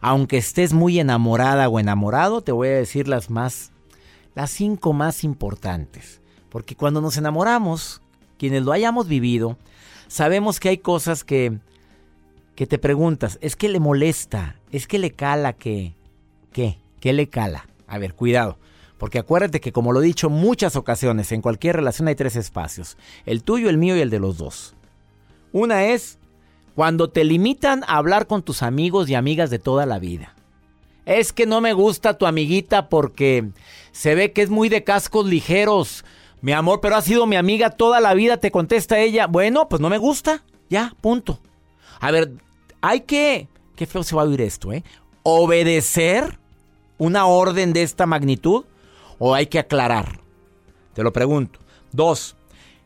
aunque 0.00 0.36
estés 0.36 0.72
muy 0.72 1.00
enamorada 1.00 1.68
o 1.68 1.80
enamorado, 1.80 2.40
te 2.40 2.52
voy 2.52 2.68
a 2.68 2.76
decir 2.76 3.08
las 3.08 3.30
más, 3.30 3.72
las 4.36 4.52
cinco 4.52 4.92
más 4.92 5.24
importantes. 5.24 6.20
Porque 6.50 6.76
cuando 6.76 7.00
nos 7.00 7.16
enamoramos, 7.16 8.00
quienes 8.38 8.62
lo 8.62 8.70
hayamos 8.70 9.08
vivido, 9.08 9.58
sabemos 10.06 10.60
que 10.60 10.68
hay 10.68 10.78
cosas 10.78 11.24
que, 11.24 11.58
que 12.54 12.68
te 12.68 12.78
preguntas, 12.78 13.40
es 13.42 13.56
que 13.56 13.68
le 13.68 13.80
molesta, 13.80 14.54
es 14.70 14.86
que 14.86 15.00
le 15.00 15.10
cala 15.10 15.52
que, 15.52 15.94
¿qué? 16.52 16.78
¿Qué 17.00 17.12
le 17.12 17.28
cala? 17.28 17.66
A 17.88 17.98
ver, 17.98 18.14
cuidado. 18.14 18.56
Porque 18.98 19.20
acuérdate 19.20 19.60
que 19.60 19.72
como 19.72 19.92
lo 19.92 20.02
he 20.02 20.04
dicho 20.06 20.28
muchas 20.28 20.76
ocasiones, 20.76 21.30
en 21.32 21.40
cualquier 21.40 21.76
relación 21.76 22.08
hay 22.08 22.16
tres 22.16 22.36
espacios. 22.36 22.98
El 23.24 23.42
tuyo, 23.42 23.70
el 23.70 23.78
mío 23.78 23.96
y 23.96 24.00
el 24.00 24.10
de 24.10 24.18
los 24.18 24.38
dos. 24.38 24.74
Una 25.52 25.86
es 25.86 26.18
cuando 26.74 27.08
te 27.08 27.24
limitan 27.24 27.84
a 27.84 27.96
hablar 27.96 28.26
con 28.26 28.42
tus 28.42 28.62
amigos 28.62 29.08
y 29.08 29.14
amigas 29.14 29.50
de 29.50 29.58
toda 29.58 29.86
la 29.86 29.98
vida. 29.98 30.34
Es 31.06 31.32
que 31.32 31.46
no 31.46 31.60
me 31.60 31.72
gusta 31.72 32.18
tu 32.18 32.26
amiguita 32.26 32.88
porque 32.88 33.48
se 33.92 34.14
ve 34.14 34.32
que 34.32 34.42
es 34.42 34.50
muy 34.50 34.68
de 34.68 34.84
cascos 34.84 35.26
ligeros. 35.26 36.04
Mi 36.40 36.52
amor, 36.52 36.80
pero 36.80 36.96
ha 36.96 37.02
sido 37.02 37.26
mi 37.26 37.36
amiga 37.36 37.70
toda 37.70 38.00
la 38.00 38.14
vida, 38.14 38.36
te 38.36 38.50
contesta 38.50 38.98
ella. 38.98 39.26
Bueno, 39.26 39.68
pues 39.68 39.80
no 39.80 39.88
me 39.88 39.98
gusta. 39.98 40.44
Ya, 40.68 40.94
punto. 41.00 41.40
A 42.00 42.10
ver, 42.10 42.32
hay 42.80 43.00
que... 43.00 43.48
Qué 43.74 43.86
feo 43.86 44.02
se 44.02 44.14
va 44.14 44.22
a 44.22 44.26
oír 44.26 44.40
esto, 44.40 44.72
¿eh? 44.72 44.84
Obedecer 45.22 46.38
una 46.98 47.26
orden 47.26 47.72
de 47.72 47.82
esta 47.82 48.06
magnitud 48.06 48.64
o 49.18 49.34
hay 49.34 49.46
que 49.46 49.58
aclarar. 49.58 50.20
Te 50.94 51.02
lo 51.02 51.12
pregunto. 51.12 51.60
Dos, 51.92 52.36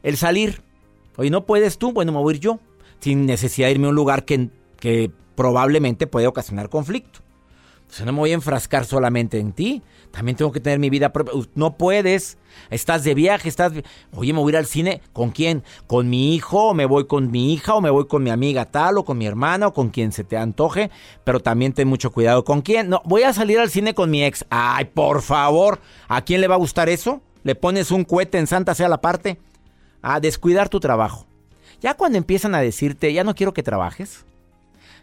el 0.02 0.16
salir. 0.16 0.62
Oye, 1.16 1.30
¿no 1.30 1.44
puedes 1.44 1.78
tú? 1.78 1.92
Bueno, 1.92 2.12
me 2.12 2.18
voy 2.18 2.34
a 2.34 2.36
ir 2.36 2.42
yo. 2.42 2.60
Sin 3.00 3.26
necesidad 3.26 3.68
de 3.68 3.72
irme 3.72 3.86
a 3.86 3.90
un 3.90 3.96
lugar 3.96 4.24
que, 4.24 4.50
que 4.78 5.10
probablemente 5.34 6.06
puede 6.06 6.26
ocasionar 6.26 6.68
conflicto. 6.68 7.20
O 7.92 7.94
sea, 7.94 8.06
no 8.06 8.12
me 8.14 8.20
voy 8.20 8.30
a 8.30 8.34
enfrascar 8.34 8.86
solamente 8.86 9.38
en 9.38 9.52
ti. 9.52 9.82
También 10.12 10.34
tengo 10.34 10.50
que 10.50 10.60
tener 10.60 10.78
mi 10.78 10.88
vida 10.88 11.12
propia. 11.12 11.34
No 11.54 11.76
puedes. 11.76 12.38
Estás 12.70 13.04
de 13.04 13.12
viaje, 13.12 13.50
estás... 13.50 13.74
Oye, 14.14 14.32
me 14.32 14.38
voy 14.38 14.48
a 14.48 14.52
ir 14.52 14.56
al 14.56 14.64
cine. 14.64 15.02
¿Con 15.12 15.30
quién? 15.30 15.62
¿Con 15.86 16.08
mi 16.08 16.34
hijo? 16.34 16.70
¿O 16.70 16.74
me 16.74 16.86
voy 16.86 17.06
con 17.06 17.30
mi 17.30 17.52
hija? 17.52 17.74
¿O 17.74 17.82
me 17.82 17.90
voy 17.90 18.06
con 18.06 18.22
mi 18.22 18.30
amiga 18.30 18.64
tal? 18.64 18.96
¿O 18.96 19.04
con 19.04 19.18
mi 19.18 19.26
hermana? 19.26 19.66
¿O 19.66 19.74
con 19.74 19.90
quien 19.90 20.12
se 20.12 20.24
te 20.24 20.38
antoje? 20.38 20.90
Pero 21.22 21.40
también 21.40 21.74
ten 21.74 21.86
mucho 21.86 22.12
cuidado. 22.12 22.44
¿Con 22.44 22.62
quién? 22.62 22.88
No, 22.88 23.02
voy 23.04 23.24
a 23.24 23.34
salir 23.34 23.58
al 23.58 23.68
cine 23.68 23.92
con 23.92 24.10
mi 24.10 24.24
ex. 24.24 24.46
Ay, 24.48 24.86
por 24.86 25.20
favor. 25.20 25.78
¿A 26.08 26.22
quién 26.22 26.40
le 26.40 26.48
va 26.48 26.54
a 26.54 26.58
gustar 26.58 26.88
eso? 26.88 27.20
¿Le 27.42 27.54
pones 27.56 27.90
un 27.90 28.04
cohete 28.04 28.38
en 28.38 28.46
Santa 28.46 28.74
sea 28.74 28.88
la 28.88 29.02
parte? 29.02 29.38
A 30.00 30.18
descuidar 30.18 30.70
tu 30.70 30.80
trabajo. 30.80 31.26
Ya 31.82 31.92
cuando 31.92 32.16
empiezan 32.16 32.54
a 32.54 32.62
decirte, 32.62 33.12
ya 33.12 33.22
no 33.22 33.34
quiero 33.34 33.52
que 33.52 33.62
trabajes 33.62 34.24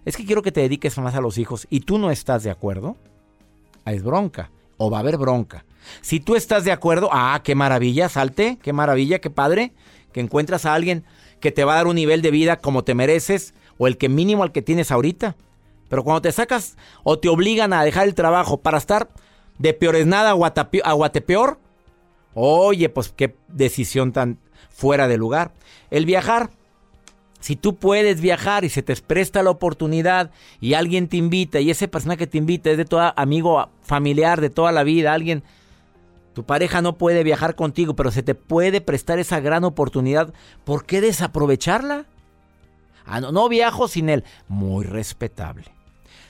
es 0.10 0.18
que 0.18 0.26
quiero 0.26 0.42
que 0.42 0.52
te 0.52 0.62
dediques 0.62 0.98
más 0.98 1.14
a 1.14 1.22
los 1.22 1.38
hijos 1.38 1.68
y 1.70 1.82
tú 1.82 2.00
no 2.00 2.10
estás 2.10 2.44
de 2.44 2.50
acuerdo, 2.50 2.98
es 3.86 4.04
bronca 4.04 4.50
o 4.78 4.90
va 4.90 4.98
a 4.98 5.00
haber 5.02 5.18
bronca. 5.18 5.66
Si 6.02 6.20
tú 6.20 6.36
estás 6.36 6.64
de 6.64 6.72
acuerdo, 6.72 7.10
ah, 7.12 7.40
qué 7.44 7.54
maravilla, 7.54 8.10
salte, 8.10 8.58
qué 8.62 8.74
maravilla, 8.74 9.20
qué 9.20 9.30
padre, 9.30 9.72
que 10.12 10.20
encuentras 10.20 10.66
a 10.66 10.74
alguien 10.74 11.06
que 11.40 11.52
te 11.52 11.64
va 11.64 11.74
a 11.74 11.76
dar 11.76 11.88
un 11.88 11.96
nivel 11.96 12.24
de 12.24 12.32
vida 12.32 12.58
como 12.58 12.84
te 12.84 12.96
mereces 12.96 13.54
o 13.78 13.86
el 13.86 13.98
que 13.98 14.10
mínimo 14.10 14.42
al 14.42 14.52
que 14.52 14.64
tienes 14.64 14.92
ahorita. 14.92 15.36
Pero 15.90 16.04
cuando 16.04 16.22
te 16.22 16.32
sacas 16.32 16.76
o 17.04 17.20
te 17.20 17.30
obligan 17.30 17.72
a 17.72 17.84
dejar 17.84 18.08
el 18.08 18.16
trabajo 18.16 18.58
para 18.58 18.80
estar 18.80 19.10
de 19.60 19.74
peores 19.76 20.08
nada 20.08 20.32
a 20.32 20.94
guatepeor, 20.94 21.60
oye, 22.34 22.90
pues 22.90 23.14
qué 23.16 23.36
decisión 23.48 24.12
tan 24.12 24.40
fuera 24.70 25.08
de 25.08 25.18
lugar. 25.18 25.52
El 25.92 26.06
viajar, 26.06 26.50
si 27.40 27.56
tú 27.56 27.76
puedes 27.76 28.22
viajar 28.22 28.66
y 28.66 28.70
se 28.70 28.84
te 28.84 28.96
presta 28.96 29.44
la 29.44 29.50
oportunidad 29.50 30.32
y 30.60 30.74
alguien 30.74 31.08
te 31.08 31.18
invita 31.18 31.60
y 31.60 31.72
ese 31.72 31.88
persona 31.88 32.18
que 32.18 32.28
te 32.28 32.38
invita 32.38 32.70
es 32.70 32.78
de 32.78 32.86
todo 32.86 33.14
amigo 33.16 33.70
familiar 33.82 34.42
de 34.42 34.50
toda 34.50 34.72
la 34.72 34.84
vida, 34.84 35.14
alguien, 35.14 35.44
tu 36.34 36.44
pareja 36.44 36.82
no 36.82 36.98
puede 36.98 37.24
viajar 37.24 37.56
contigo, 37.56 37.96
pero 37.96 38.12
se 38.12 38.24
te 38.24 38.36
puede 38.36 38.82
prestar 38.82 39.20
esa 39.20 39.40
gran 39.40 39.64
oportunidad, 39.64 40.34
¿por 40.66 40.86
qué 40.86 41.02
desaprovecharla? 41.02 42.06
Ah, 43.06 43.22
no, 43.22 43.32
no 43.32 43.50
viajo 43.50 43.88
sin 43.88 44.10
él. 44.10 44.24
Muy 44.48 44.86
respetable. 44.86 45.66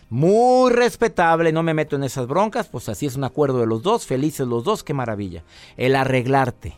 Muy 0.10 0.72
respetable, 0.72 1.51
no 1.51 1.62
me 1.62 1.74
meto 1.74 1.96
en 1.96 2.04
esas 2.04 2.25
broncas, 2.25 2.68
pues 2.68 2.89
así 2.89 3.06
es 3.06 3.16
un 3.16 3.24
acuerdo 3.24 3.60
de 3.60 3.68
los 3.68 3.84
dos, 3.84 4.08
felices 4.08 4.48
los 4.48 4.63
dos, 4.63 4.84
qué 4.84 4.94
maravilla. 4.94 5.44
El 5.78 5.96
arreglarte 5.96 6.78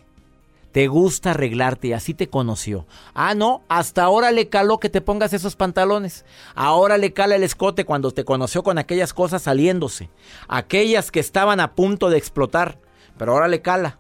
te 0.71 0.87
gusta 0.87 1.31
arreglarte 1.31 1.89
y 1.89 1.93
así 1.93 2.13
te 2.13 2.29
conoció. 2.29 2.85
Ah, 3.13 3.35
no, 3.35 3.61
hasta 3.67 4.03
ahora 4.03 4.31
le 4.31 4.47
caló 4.47 4.79
que 4.79 4.89
te 4.89 5.01
pongas 5.01 5.33
esos 5.33 5.55
pantalones. 5.55 6.25
Ahora 6.55 6.97
le 6.97 7.11
cala 7.11 7.35
el 7.35 7.43
escote 7.43 7.83
cuando 7.83 8.11
te 8.11 8.23
conoció 8.23 8.63
con 8.63 8.77
aquellas 8.77 9.13
cosas 9.13 9.41
saliéndose. 9.41 10.09
Aquellas 10.47 11.11
que 11.11 11.19
estaban 11.19 11.59
a 11.59 11.75
punto 11.75 12.09
de 12.09 12.17
explotar. 12.17 12.79
Pero 13.17 13.33
ahora 13.33 13.49
le 13.49 13.61
cala. 13.61 13.99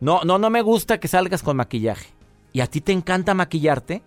No, 0.00 0.20
no, 0.24 0.38
no 0.38 0.50
me 0.50 0.62
gusta 0.62 1.00
que 1.00 1.08
salgas 1.08 1.42
con 1.42 1.56
maquillaje. 1.56 2.14
¿Y 2.52 2.60
a 2.60 2.68
ti 2.68 2.80
te 2.80 2.92
encanta 2.92 3.34
maquillarte? 3.34 4.02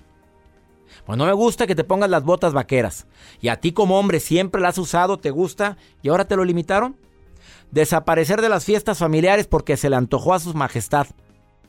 Pues 1.05 1.17
no 1.17 1.25
me 1.25 1.33
gusta 1.33 1.67
que 1.67 1.75
te 1.75 1.83
pongas 1.83 2.09
las 2.09 2.23
botas 2.23 2.53
vaqueras. 2.53 3.05
¿Y 3.41 3.49
a 3.49 3.57
ti 3.57 3.73
como 3.73 3.99
hombre 3.99 4.21
siempre 4.21 4.61
las 4.61 4.75
has 4.75 4.77
usado, 4.77 5.17
te 5.17 5.31
gusta 5.31 5.77
y 6.01 6.07
ahora 6.07 6.25
te 6.25 6.37
lo 6.37 6.45
limitaron? 6.45 6.95
Desaparecer 7.71 8.41
de 8.41 8.47
las 8.47 8.63
fiestas 8.63 8.99
familiares 8.99 9.47
porque 9.47 9.75
se 9.75 9.89
le 9.89 9.97
antojó 9.97 10.33
a 10.33 10.39
su 10.39 10.53
majestad. 10.53 11.07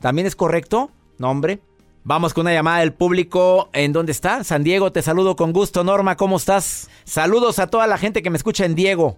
¿También 0.01 0.27
es 0.27 0.37
correcto? 0.37 0.91
Nombre. 1.19 1.61
Vamos 2.05 2.33
con 2.33 2.43
una 2.43 2.55
llamada 2.55 2.81
del 2.81 2.93
público. 2.93 3.69
¿En 3.73 3.93
dónde 3.93 4.13
está? 4.13 4.45
San 4.45 4.65
Diego, 4.65 4.93
te 4.93 5.03
saludo 5.03 5.37
con 5.37 5.53
gusto. 5.53 5.85
Norma, 5.85 6.17
¿cómo 6.17 6.37
estás? 6.37 6.89
Saludos 7.05 7.59
a 7.59 7.67
toda 7.67 7.87
la 7.87 7.99
gente 7.99 8.23
que 8.23 8.31
me 8.31 8.37
escucha 8.37 8.65
en 8.65 8.75
Diego. 8.75 9.17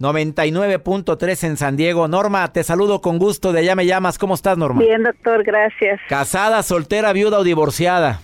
99.3 0.00 1.44
en 1.46 1.56
San 1.56 1.76
Diego. 1.76 2.08
Norma, 2.08 2.52
te 2.52 2.62
saludo 2.62 3.00
con 3.00 3.18
gusto. 3.18 3.52
De 3.52 3.60
allá 3.60 3.74
me 3.74 3.86
llamas. 3.86 4.18
¿Cómo 4.18 4.34
estás, 4.34 4.56
Norma? 4.56 4.80
Bien, 4.80 5.02
doctor, 5.02 5.42
gracias. 5.44 6.00
¿Casada, 6.08 6.62
soltera, 6.62 7.12
viuda 7.12 7.38
o 7.38 7.44
divorciada? 7.44 8.20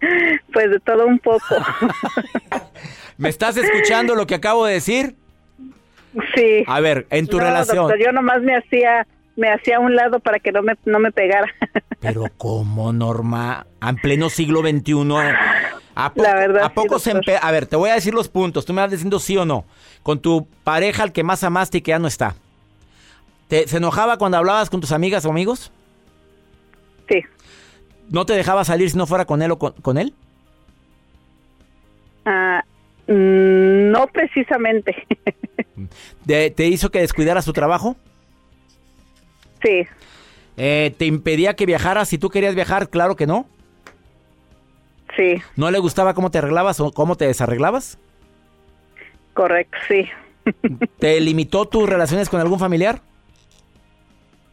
Pues 0.52 0.70
de 0.70 0.80
todo 0.80 1.06
un 1.06 1.18
poco. 1.18 1.54
¿Me 3.18 3.28
estás 3.28 3.58
escuchando 3.58 4.14
lo 4.14 4.26
que 4.26 4.34
acabo 4.34 4.64
de 4.64 4.74
decir? 4.74 5.16
Sí. 6.34 6.64
A 6.66 6.80
ver, 6.80 7.06
en 7.10 7.26
tu 7.26 7.38
relación. 7.38 7.88
Doctor, 7.88 7.98
yo 8.02 8.12
nomás 8.12 8.40
me 8.42 8.56
hacía 8.56 9.06
me 9.36 9.50
hacía 9.50 9.76
a 9.76 9.80
un 9.80 9.94
lado 9.94 10.20
para 10.20 10.38
que 10.38 10.50
no 10.52 10.62
me, 10.62 10.74
no 10.84 10.98
me 10.98 11.12
pegara. 11.12 11.52
Pero 12.00 12.24
¿cómo, 12.36 12.92
Norma? 12.92 13.66
En 13.80 13.96
pleno 13.96 14.30
siglo 14.30 14.60
XXI. 14.60 14.94
¿A 15.94 16.10
poco, 16.12 16.22
La 16.22 16.34
verdad, 16.34 16.62
¿a 16.64 16.74
poco 16.74 16.98
sí, 16.98 17.10
se 17.24 17.36
A 17.40 17.50
ver, 17.50 17.66
te 17.66 17.76
voy 17.76 17.90
a 17.90 17.94
decir 17.94 18.12
los 18.14 18.28
puntos. 18.28 18.66
Tú 18.66 18.72
me 18.74 18.82
vas 18.82 18.90
diciendo 18.90 19.18
sí 19.18 19.36
o 19.36 19.44
no. 19.44 19.64
Con 20.02 20.20
tu 20.20 20.46
pareja, 20.64 21.02
al 21.02 21.12
que 21.12 21.22
más 21.22 21.42
amaste 21.44 21.78
y 21.78 21.80
que 21.80 21.90
ya 21.90 21.98
no 21.98 22.06
está. 22.08 22.34
¿Te, 23.48 23.66
¿Se 23.68 23.76
enojaba 23.78 24.18
cuando 24.18 24.36
hablabas 24.38 24.68
con 24.70 24.80
tus 24.80 24.92
amigas 24.92 25.24
o 25.24 25.30
amigos? 25.30 25.70
Sí, 27.08 27.22
¿No 28.10 28.26
te 28.26 28.34
dejaba 28.34 28.64
salir 28.64 28.90
si 28.90 28.96
no 28.96 29.06
fuera 29.06 29.24
con 29.24 29.40
él 29.42 29.50
o 29.52 29.58
con, 29.58 29.72
con 29.74 29.96
él? 29.98 30.12
Ah, 32.24 32.62
mm, 33.06 33.90
no 33.90 34.06
precisamente. 34.08 35.06
¿De- 36.24 36.50
¿Te 36.50 36.66
hizo 36.66 36.90
que 36.90 37.00
descuidaras 37.00 37.44
tu 37.44 37.52
trabajo? 37.52 37.96
Sí, 39.62 39.86
Eh, 40.56 40.94
¿Te 40.98 41.04
impedía 41.06 41.54
que 41.54 41.66
viajaras 41.66 42.08
si 42.08 42.16
tú 42.18 42.30
querías 42.30 42.54
viajar? 42.54 42.88
Claro 42.88 43.14
que 43.16 43.26
no. 43.26 43.46
sí, 45.16 45.40
¿No 45.56 45.70
le 45.70 45.78
gustaba 45.78 46.14
cómo 46.14 46.30
te 46.30 46.38
arreglabas 46.38 46.80
o 46.80 46.92
cómo 46.92 47.16
te 47.16 47.26
desarreglabas? 47.26 47.98
correcto, 49.34 49.76
sí, 49.88 50.08
¿Te 50.98 51.20
limitó 51.20 51.66
tus 51.66 51.88
relaciones 51.88 52.28
con 52.28 52.40
algún 52.40 52.58
familiar? 52.58 53.00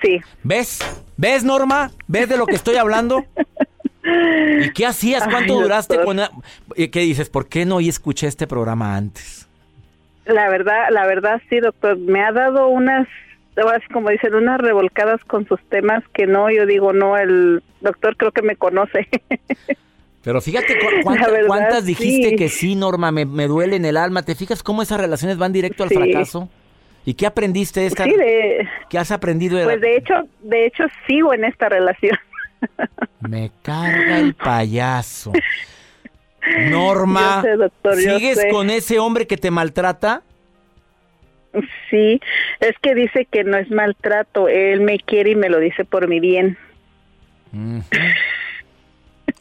sí. 0.01 0.19
¿Ves? 0.43 0.79
¿Ves, 1.15 1.43
Norma? 1.45 1.91
¿Ves 2.07 2.27
de 2.27 2.35
lo 2.37 2.45
que 2.45 2.55
estoy 2.55 2.75
hablando? 2.75 3.23
¿Y 4.59 4.71
qué 4.71 4.85
hacías? 4.85 5.23
¿Cuánto 5.29 5.55
Ay, 5.55 5.61
duraste 5.61 6.03
con... 6.03 6.19
a- 6.19 6.29
¿Y 6.75 6.89
¿Qué 6.89 6.99
dices? 7.01 7.29
¿Por 7.29 7.47
qué 7.47 7.65
no 7.65 7.79
escuché 7.79 8.27
este 8.27 8.45
programa 8.47 8.97
antes? 8.97 9.47
La 10.25 10.49
verdad, 10.49 10.87
la 10.89 11.05
verdad 11.05 11.41
sí, 11.49 11.59
doctor, 11.61 11.97
me 11.97 12.21
ha 12.21 12.33
dado 12.33 12.67
unas, 12.67 13.07
ahora 13.57 13.79
sí 13.79 13.87
como 13.93 14.09
dicen, 14.09 14.33
unas 14.35 14.59
revolcadas 14.59 15.23
con 15.25 15.47
sus 15.47 15.59
temas 15.69 16.03
que 16.13 16.25
no, 16.27 16.49
yo 16.49 16.65
digo, 16.65 16.93
no, 16.93 17.17
el 17.17 17.61
doctor 17.81 18.15
creo 18.17 18.31
que 18.31 18.41
me 18.41 18.55
conoce. 18.55 19.07
Pero 20.23 20.39
fíjate 20.41 20.79
cu- 20.79 20.85
cuánta- 21.03 21.27
La 21.27 21.31
verdad, 21.33 21.47
cuántas 21.47 21.85
dijiste 21.85 22.29
sí. 22.29 22.35
que 22.37 22.47
sí, 22.49 22.75
Norma, 22.75 23.11
me, 23.11 23.25
me 23.25 23.47
duele 23.47 23.75
en 23.75 23.83
el 23.85 23.97
alma. 23.97 24.23
¿Te 24.23 24.35
fijas 24.35 24.63
cómo 24.63 24.81
esas 24.81 24.99
relaciones 24.99 25.37
van 25.37 25.51
directo 25.51 25.83
al 25.83 25.89
Sí. 25.89 25.95
fracaso? 25.95 26.49
¿Y 27.05 27.15
qué 27.15 27.25
aprendiste 27.25 27.81
de 27.81 27.87
esta? 27.87 28.05
sí, 28.05 28.11
de, 28.15 28.65
¿Qué 28.89 28.97
has 28.97 29.11
aprendido 29.11 29.57
de 29.57 29.65
la- 29.65 29.71
pues 29.71 29.81
de 29.81 29.97
hecho, 29.97 30.13
de 30.41 30.65
hecho 30.65 30.85
sigo 31.07 31.33
en 31.33 31.43
esta 31.43 31.67
relación. 31.67 32.17
Me 33.19 33.51
carga 33.61 34.19
el 34.19 34.33
payaso. 34.35 35.33
Norma, 36.69 37.41
sé, 37.41 37.51
doctor, 37.55 37.95
¿sigues 37.95 38.39
con 38.51 38.69
ese 38.69 38.99
hombre 38.99 39.27
que 39.27 39.37
te 39.37 39.49
maltrata? 39.51 40.23
Sí, 41.93 42.19
es 42.59 42.73
que 42.81 42.95
dice 42.95 43.27
que 43.29 43.43
no 43.43 43.55
es 43.55 43.69
maltrato, 43.69 44.47
él 44.47 44.81
me 44.81 44.97
quiere 44.97 45.29
y 45.29 45.35
me 45.35 45.47
lo 45.47 45.59
dice 45.59 45.85
por 45.85 46.07
mi 46.07 46.19
bien. 46.19 46.57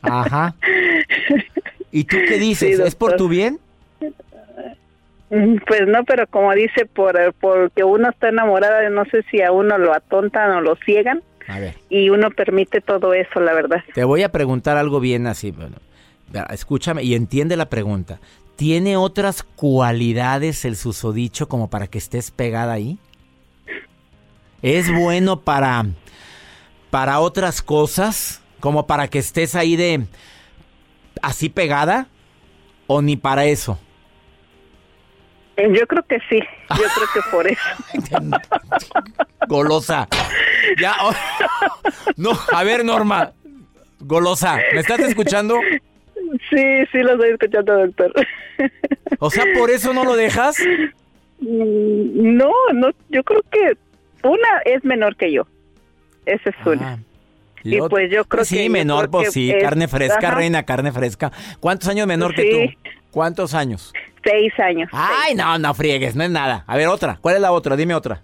Ajá. 0.03 0.55
¿Y 1.93 2.05
tú 2.05 2.19
qué 2.29 2.39
dices? 2.39 2.77
Sí, 2.77 2.83
¿Es 2.83 2.95
por 2.95 3.17
tu 3.17 3.29
bien? 3.29 3.59
Mm, 5.31 5.57
Pues 5.67 5.87
no, 5.87 6.05
pero 6.05 6.27
como 6.27 6.53
dice, 6.53 6.85
por 6.85 7.17
porque 7.41 7.85
uno 7.85 8.11
está 8.11 8.29
enamorada, 8.29 8.87
no 8.91 9.07
sé 9.07 9.23
si 9.31 9.41
a 9.41 9.51
uno 9.51 9.79
lo 9.79 9.95
atontan 9.95 10.51
o 10.51 10.61
lo 10.61 10.77
ciegan 10.77 11.23
A 11.49 11.59
ver, 11.59 11.75
y 11.89 12.11
uno 12.11 12.31
permite 12.31 12.83
todo 12.83 13.15
eso, 13.15 13.41
la 13.41 13.55
verdad. 13.55 13.83
te 13.95 14.05
voy 14.05 14.25
a 14.25 14.31
preguntar 14.31 14.77
algo 14.77 15.01
bien 15.01 15.27
así. 15.27 15.53
Bueno, 15.53 15.77
escúchame 16.51 17.03
y 17.03 17.15
entiende 17.15 17.57
la 17.57 17.71
pregunta. 17.71 18.21
¿Tiene 18.57 18.97
otras 18.97 19.43
cualidades 19.43 20.65
el 20.65 20.77
susodicho 20.77 21.49
como 21.49 21.69
para 21.71 21.87
que 21.87 21.99
estés 21.99 22.31
pegada 22.31 22.75
ahí? 22.75 22.99
¿Es 24.61 24.93
bueno 24.93 25.41
para, 25.41 25.87
para 26.91 27.21
otras 27.21 27.63
cosas? 27.63 28.43
¿Como 28.61 28.87
para 28.87 29.09
que 29.09 29.19
estés 29.19 29.55
ahí 29.57 29.75
de 29.75 30.07
así 31.21 31.49
pegada? 31.49 32.07
¿O 32.87 33.03
ni 33.03 33.17
para 33.17 33.47
eso? 33.47 33.79
Yo 35.57 35.87
creo 35.87 36.05
que 36.07 36.19
sí, 36.29 36.41
yo 36.71 36.85
creo 36.95 37.09
que 37.13 37.21
por 37.31 37.47
eso. 37.47 37.61
Golosa. 39.49 40.09
Ya. 40.81 40.95
oh. 41.03 41.13
No, 42.17 42.31
a 42.53 42.65
ver, 42.65 42.85
Norma. 42.85 43.33
Golosa, 44.01 44.59
¿me 44.73 44.81
estás 44.81 45.01
escuchando? 45.01 45.59
Sí, 46.51 46.65
sí 46.91 46.99
lo 46.99 47.13
estoy 47.13 47.31
escuchando, 47.31 47.77
doctor. 47.87 48.13
O 49.19 49.31
sea, 49.31 49.45
¿por 49.59 49.71
eso 49.71 49.93
no 49.93 50.05
lo 50.05 50.17
dejas? 50.17 50.57
Mm, 51.41 52.37
No, 52.37 52.51
no, 52.75 52.89
yo 53.11 53.23
creo 53.25 53.43
que 53.51 53.77
una 54.23 54.49
es 54.65 54.85
menor 54.85 55.17
que 55.17 55.33
yo. 55.33 55.47
Esa 56.27 56.51
es 56.51 56.67
una. 56.67 56.93
Ah, 56.95 56.99
Y, 57.65 57.79
pues 57.89 58.11
yo 58.11 58.25
creo 58.25 58.45
sí, 58.45 58.57
que... 58.57 58.63
Sí, 58.65 58.69
menor, 58.71 59.11
pues 59.11 59.33
sí, 59.33 59.53
carne 59.61 59.89
fresca, 59.89 60.31
reina, 60.33 60.63
carne 60.65 60.93
fresca. 60.93 61.33
¿Cuántos 61.61 61.89
años 61.89 62.07
menor 62.07 62.35
que 62.35 62.51
tú? 62.51 62.91
¿Cuántos 63.11 63.55
años? 63.55 63.93
Seis 64.25 64.53
años. 64.61 64.89
Ay, 64.93 65.35
no, 65.35 65.59
no 65.59 65.75
friegues, 65.75 66.15
no 66.15 66.23
es 66.25 66.31
nada. 66.31 66.65
A 66.67 66.77
ver, 66.77 66.87
otra. 66.89 67.19
¿Cuál 67.21 67.37
es 67.37 67.41
la 67.41 67.53
otra? 67.53 67.77
Dime 67.77 67.95
otra. 67.95 68.21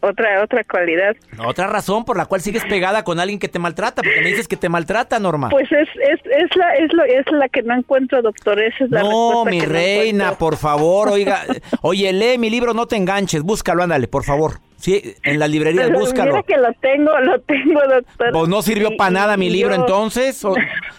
Otra, 0.00 0.42
otra 0.42 0.62
cualidad. 0.64 1.16
Otra 1.38 1.66
razón 1.66 2.04
por 2.04 2.16
la 2.16 2.26
cual 2.26 2.40
sigues 2.40 2.64
pegada 2.64 3.02
con 3.02 3.18
alguien 3.18 3.38
que 3.38 3.48
te 3.48 3.58
maltrata, 3.58 4.02
porque 4.02 4.20
me 4.20 4.28
dices 4.28 4.46
que 4.46 4.56
te 4.56 4.68
maltrata, 4.68 5.18
Norma. 5.18 5.48
Pues 5.48 5.70
es, 5.72 5.88
es, 5.88 6.20
es, 6.24 6.56
la, 6.56 6.74
es, 6.74 6.92
lo, 6.92 7.04
es 7.04 7.24
la 7.32 7.48
que 7.48 7.62
no 7.62 7.74
encuentro, 7.74 8.22
doctor. 8.22 8.60
Esa 8.60 8.84
es 8.84 8.90
la 8.90 9.02
no, 9.02 9.44
mi 9.44 9.60
reina, 9.60 10.32
por 10.32 10.56
favor, 10.56 11.08
oiga. 11.08 11.42
Oye, 11.82 12.12
lee 12.12 12.38
mi 12.38 12.50
libro, 12.50 12.74
no 12.74 12.86
te 12.86 12.96
enganches, 12.96 13.42
búscalo, 13.42 13.82
ándale, 13.82 14.08
por 14.08 14.24
favor. 14.24 14.60
Sí, 14.76 15.14
en 15.24 15.38
las 15.38 15.50
librerías, 15.50 15.90
búscalo. 15.90 16.32
Mira 16.32 16.42
que 16.42 16.56
lo 16.58 16.72
tengo, 16.74 17.18
lo 17.20 17.40
tengo, 17.40 17.80
doctor. 17.88 18.32
Pues 18.32 18.48
no 18.48 18.62
sirvió 18.62 18.96
para 18.96 19.10
nada 19.10 19.36
mi 19.36 19.48
libro, 19.48 19.74
entonces. 19.74 20.42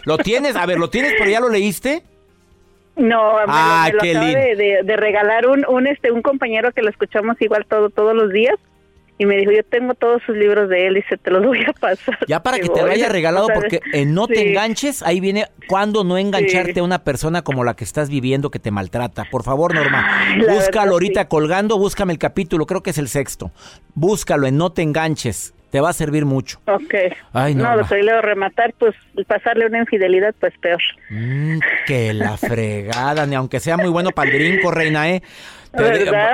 ¿Lo 0.04 0.18
tienes? 0.18 0.56
A 0.56 0.66
ver, 0.66 0.78
¿lo 0.78 0.90
tienes, 0.90 1.14
pero 1.16 1.30
ya 1.30 1.40
lo 1.40 1.48
leíste? 1.48 2.02
No, 2.96 3.34
me, 3.34 3.44
ah, 3.46 3.88
lo, 3.92 4.00
acaba 4.00 4.24
de, 4.26 4.80
de, 4.82 4.96
regalar 4.96 5.46
un, 5.46 5.64
un, 5.68 5.86
este, 5.86 6.10
un 6.10 6.20
compañero 6.20 6.72
que 6.72 6.82
lo 6.82 6.90
escuchamos 6.90 7.40
igual 7.40 7.64
todo, 7.64 7.90
todos 7.90 8.12
los 8.12 8.32
días 8.32 8.56
y 9.18 9.26
me 9.26 9.36
dijo, 9.36 9.50
yo 9.50 9.64
tengo 9.64 9.94
todos 9.94 10.22
sus 10.24 10.36
libros 10.36 10.68
de 10.68 10.86
él 10.86 10.96
y 10.96 11.02
se 11.02 11.16
te 11.16 11.30
los 11.30 11.44
voy 11.44 11.64
a 11.64 11.72
pasar. 11.72 12.16
Ya 12.28 12.40
para 12.42 12.58
que 12.60 12.68
te 12.68 12.82
lo 12.82 12.90
haya 12.90 13.08
regalado, 13.08 13.48
porque 13.52 13.80
en 13.92 14.14
no 14.14 14.28
te 14.28 14.48
enganches, 14.48 15.02
ahí 15.02 15.20
viene 15.20 15.46
cuando 15.66 16.04
no 16.04 16.16
engancharte 16.16 16.80
a 16.80 16.84
una 16.84 17.02
persona 17.02 17.42
como 17.42 17.64
la 17.64 17.74
que 17.74 17.84
estás 17.84 18.08
viviendo 18.08 18.50
que 18.50 18.60
te 18.60 18.70
maltrata. 18.70 19.26
Por 19.30 19.42
favor, 19.42 19.74
Norma, 19.74 20.06
búscalo 20.48 20.92
ahorita 20.92 21.28
colgando, 21.28 21.78
búscame 21.78 22.12
el 22.12 22.18
capítulo, 22.18 22.64
creo 22.66 22.82
que 22.82 22.90
es 22.90 22.98
el 22.98 23.08
sexto. 23.08 23.50
Búscalo 23.94 24.46
en 24.46 24.56
no 24.56 24.70
te 24.70 24.82
enganches. 24.82 25.54
Te 25.70 25.82
va 25.82 25.90
a 25.90 25.92
servir 25.92 26.24
mucho. 26.24 26.60
Ok. 26.64 26.94
Ay, 27.34 27.54
no, 27.54 27.76
lo 27.76 27.82
estoy 27.82 28.02
leo 28.02 28.22
rematar, 28.22 28.72
pues 28.78 28.94
pasarle 29.26 29.66
una 29.66 29.80
infidelidad, 29.80 30.34
pues 30.40 30.54
peor. 30.62 30.80
Mm, 31.10 31.58
que 31.86 32.14
la 32.14 32.38
fregada, 32.38 33.26
ni 33.26 33.34
aunque 33.34 33.60
sea 33.60 33.76
muy 33.76 33.90
bueno 33.90 34.10
para 34.12 34.30
el 34.30 34.36
brinco, 34.38 34.70
reina, 34.70 35.10
¿eh? 35.10 35.22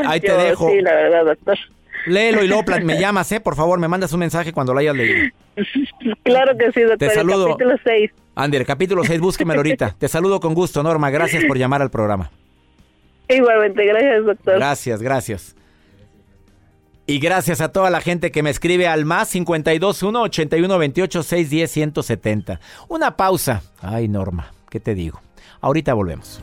ahí 0.06 0.20
te 0.20 0.32
dejo. 0.36 0.70
Sí, 0.70 0.80
la 0.80 0.94
verdad, 0.94 1.24
doctor. 1.24 1.58
Léelo 2.06 2.44
y 2.44 2.48
luego 2.48 2.64
me 2.82 2.98
llamas, 3.00 3.30
¿eh? 3.32 3.40
Por 3.40 3.56
favor, 3.56 3.78
me 3.78 3.88
mandas 3.88 4.12
un 4.12 4.20
mensaje 4.20 4.52
cuando 4.52 4.72
lo 4.72 4.80
hayas 4.80 4.94
leído. 4.94 5.30
Claro 6.22 6.56
que 6.56 6.72
sí, 6.72 6.80
doctor. 6.80 6.98
Te 6.98 7.10
saludo. 7.10 7.48
capítulo 7.50 7.76
6. 7.84 8.10
Ander, 8.34 8.66
capítulo 8.66 9.04
6, 9.04 9.20
búsquemelo 9.20 9.60
ahorita. 9.60 9.94
Te 9.98 10.08
saludo 10.08 10.40
con 10.40 10.54
gusto, 10.54 10.82
Norma. 10.82 11.10
Gracias 11.10 11.44
por 11.44 11.56
llamar 11.56 11.82
al 11.82 11.90
programa. 11.90 12.30
Igualmente, 13.28 13.84
gracias, 13.86 14.24
doctor. 14.24 14.54
Gracias, 14.56 15.02
gracias. 15.02 15.56
Y 17.06 17.18
gracias 17.18 17.60
a 17.60 17.70
toda 17.70 17.90
la 17.90 18.00
gente 18.00 18.30
que 18.32 18.42
me 18.42 18.50
escribe 18.50 18.86
al 18.88 19.04
más 19.04 19.30
521 19.30 20.22
81 20.22 20.78
28 20.78 21.22
610 21.22 21.70
170. 21.70 22.60
Una 22.88 23.16
pausa. 23.16 23.62
Ay, 23.80 24.08
Norma, 24.08 24.52
¿qué 24.70 24.80
te 24.80 24.94
digo? 24.94 25.20
Ahorita 25.60 25.94
volvemos. 25.94 26.42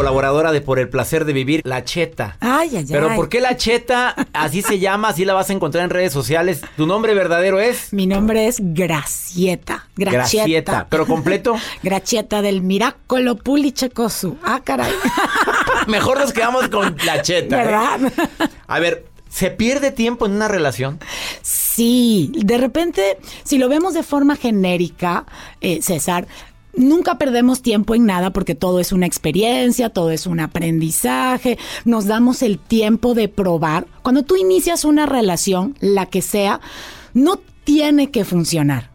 Colaboradora 0.00 0.50
de 0.50 0.62
Por 0.62 0.78
el 0.78 0.88
placer 0.88 1.26
de 1.26 1.34
vivir, 1.34 1.60
La 1.64 1.84
Cheta. 1.84 2.38
Ay, 2.40 2.70
ay, 2.70 2.76
ay. 2.78 2.86
Pero 2.90 3.14
¿por 3.14 3.28
qué 3.28 3.42
La 3.42 3.58
Cheta? 3.58 4.14
Así 4.32 4.62
se 4.62 4.78
llama, 4.78 5.08
así 5.08 5.26
la 5.26 5.34
vas 5.34 5.50
a 5.50 5.52
encontrar 5.52 5.84
en 5.84 5.90
redes 5.90 6.10
sociales. 6.10 6.62
¿Tu 6.78 6.86
nombre 6.86 7.12
verdadero 7.12 7.60
es? 7.60 7.92
Mi 7.92 8.06
nombre 8.06 8.46
es 8.46 8.56
Gracieta. 8.60 9.88
Gracieta. 9.96 10.44
Gracieta. 10.44 10.86
¿Pero 10.88 11.06
completo? 11.06 11.56
Gracieta 11.82 12.40
del 12.40 12.62
Miracolo 12.62 13.36
Pulichecosu. 13.36 14.38
Ah, 14.42 14.62
caray. 14.64 14.90
Mejor 15.86 16.18
nos 16.18 16.32
quedamos 16.32 16.68
con 16.68 16.96
La 17.04 17.20
Cheta. 17.20 17.62
¿eh? 17.62 17.66
¿Verdad? 17.66 18.12
A 18.68 18.78
ver, 18.78 19.04
¿Se 19.30 19.52
pierde 19.52 19.92
tiempo 19.92 20.26
en 20.26 20.32
una 20.32 20.48
relación? 20.48 20.98
Sí, 21.40 22.32
de 22.34 22.58
repente, 22.58 23.16
si 23.44 23.58
lo 23.58 23.68
vemos 23.68 23.94
de 23.94 24.02
forma 24.02 24.34
genérica, 24.34 25.24
eh, 25.60 25.80
César, 25.82 26.26
Nunca 26.74 27.18
perdemos 27.18 27.62
tiempo 27.62 27.94
en 27.94 28.06
nada 28.06 28.30
porque 28.30 28.54
todo 28.54 28.80
es 28.80 28.92
una 28.92 29.06
experiencia, 29.06 29.90
todo 29.90 30.10
es 30.10 30.26
un 30.26 30.40
aprendizaje, 30.40 31.58
nos 31.84 32.06
damos 32.06 32.42
el 32.42 32.58
tiempo 32.58 33.14
de 33.14 33.28
probar. 33.28 33.86
Cuando 34.02 34.22
tú 34.22 34.36
inicias 34.36 34.84
una 34.84 35.06
relación, 35.06 35.76
la 35.80 36.06
que 36.06 36.22
sea, 36.22 36.60
no 37.12 37.40
tiene 37.64 38.10
que 38.10 38.24
funcionar, 38.24 38.90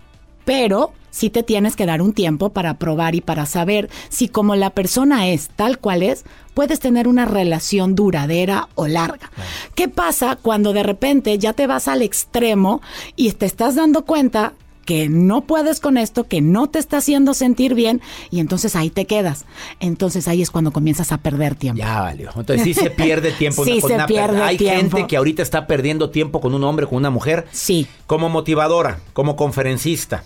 pero 0.45 0.93
sí 1.15 1.29
te 1.29 1.43
tienes 1.43 1.75
que 1.75 1.85
dar 1.85 2.01
un 2.01 2.13
tiempo 2.13 2.49
para 2.49 2.73
probar 2.73 3.15
y 3.15 3.21
para 3.21 3.45
saber 3.45 3.89
si 4.09 4.27
como 4.27 4.55
la 4.55 4.71
persona 4.71 5.29
es 5.29 5.49
tal 5.55 5.79
cual 5.79 6.03
es, 6.03 6.25
puedes 6.53 6.81
tener 6.81 7.07
una 7.07 7.25
relación 7.25 7.95
duradera 7.95 8.67
o 8.75 8.87
larga. 8.87 9.31
¿Qué 9.75 9.87
pasa 9.87 10.37
cuando 10.41 10.73
de 10.73 10.83
repente 10.83 11.37
ya 11.37 11.53
te 11.53 11.67
vas 11.67 11.87
al 11.87 12.01
extremo 12.01 12.81
y 13.15 13.31
te 13.31 13.45
estás 13.45 13.75
dando 13.75 14.03
cuenta 14.03 14.53
que 14.85 15.09
no 15.09 15.41
puedes 15.41 15.79
con 15.79 15.97
esto, 15.97 16.25
que 16.25 16.41
no 16.41 16.67
te 16.67 16.79
está 16.79 16.97
haciendo 16.97 17.33
sentir 17.33 17.73
bien 17.73 18.01
y 18.29 18.39
entonces 18.39 18.75
ahí 18.75 18.89
te 18.89 19.05
quedas. 19.05 19.45
Entonces 19.79 20.27
ahí 20.27 20.41
es 20.41 20.51
cuando 20.51 20.71
comienzas 20.71 21.11
a 21.11 21.17
perder 21.17 21.55
tiempo. 21.55 21.79
Ya 21.79 22.01
valió. 22.01 22.29
Entonces 22.35 22.63
sí 22.63 22.73
se 22.73 22.89
pierde 22.91 23.31
tiempo. 23.31 23.65
sí, 23.65 23.81
se 23.81 23.97
pierde 24.05 24.41
Hay 24.41 24.57
gente 24.57 25.07
que 25.07 25.17
ahorita 25.17 25.41
está 25.41 25.67
perdiendo 25.67 26.11
tiempo 26.11 26.39
con 26.39 26.53
un 26.53 26.63
hombre, 26.63 26.85
con 26.85 26.97
una 26.97 27.09
mujer. 27.09 27.47
Sí. 27.51 27.87
Como 28.07 28.29
motivadora, 28.29 28.99
como 29.13 29.35
conferencista, 29.35 30.23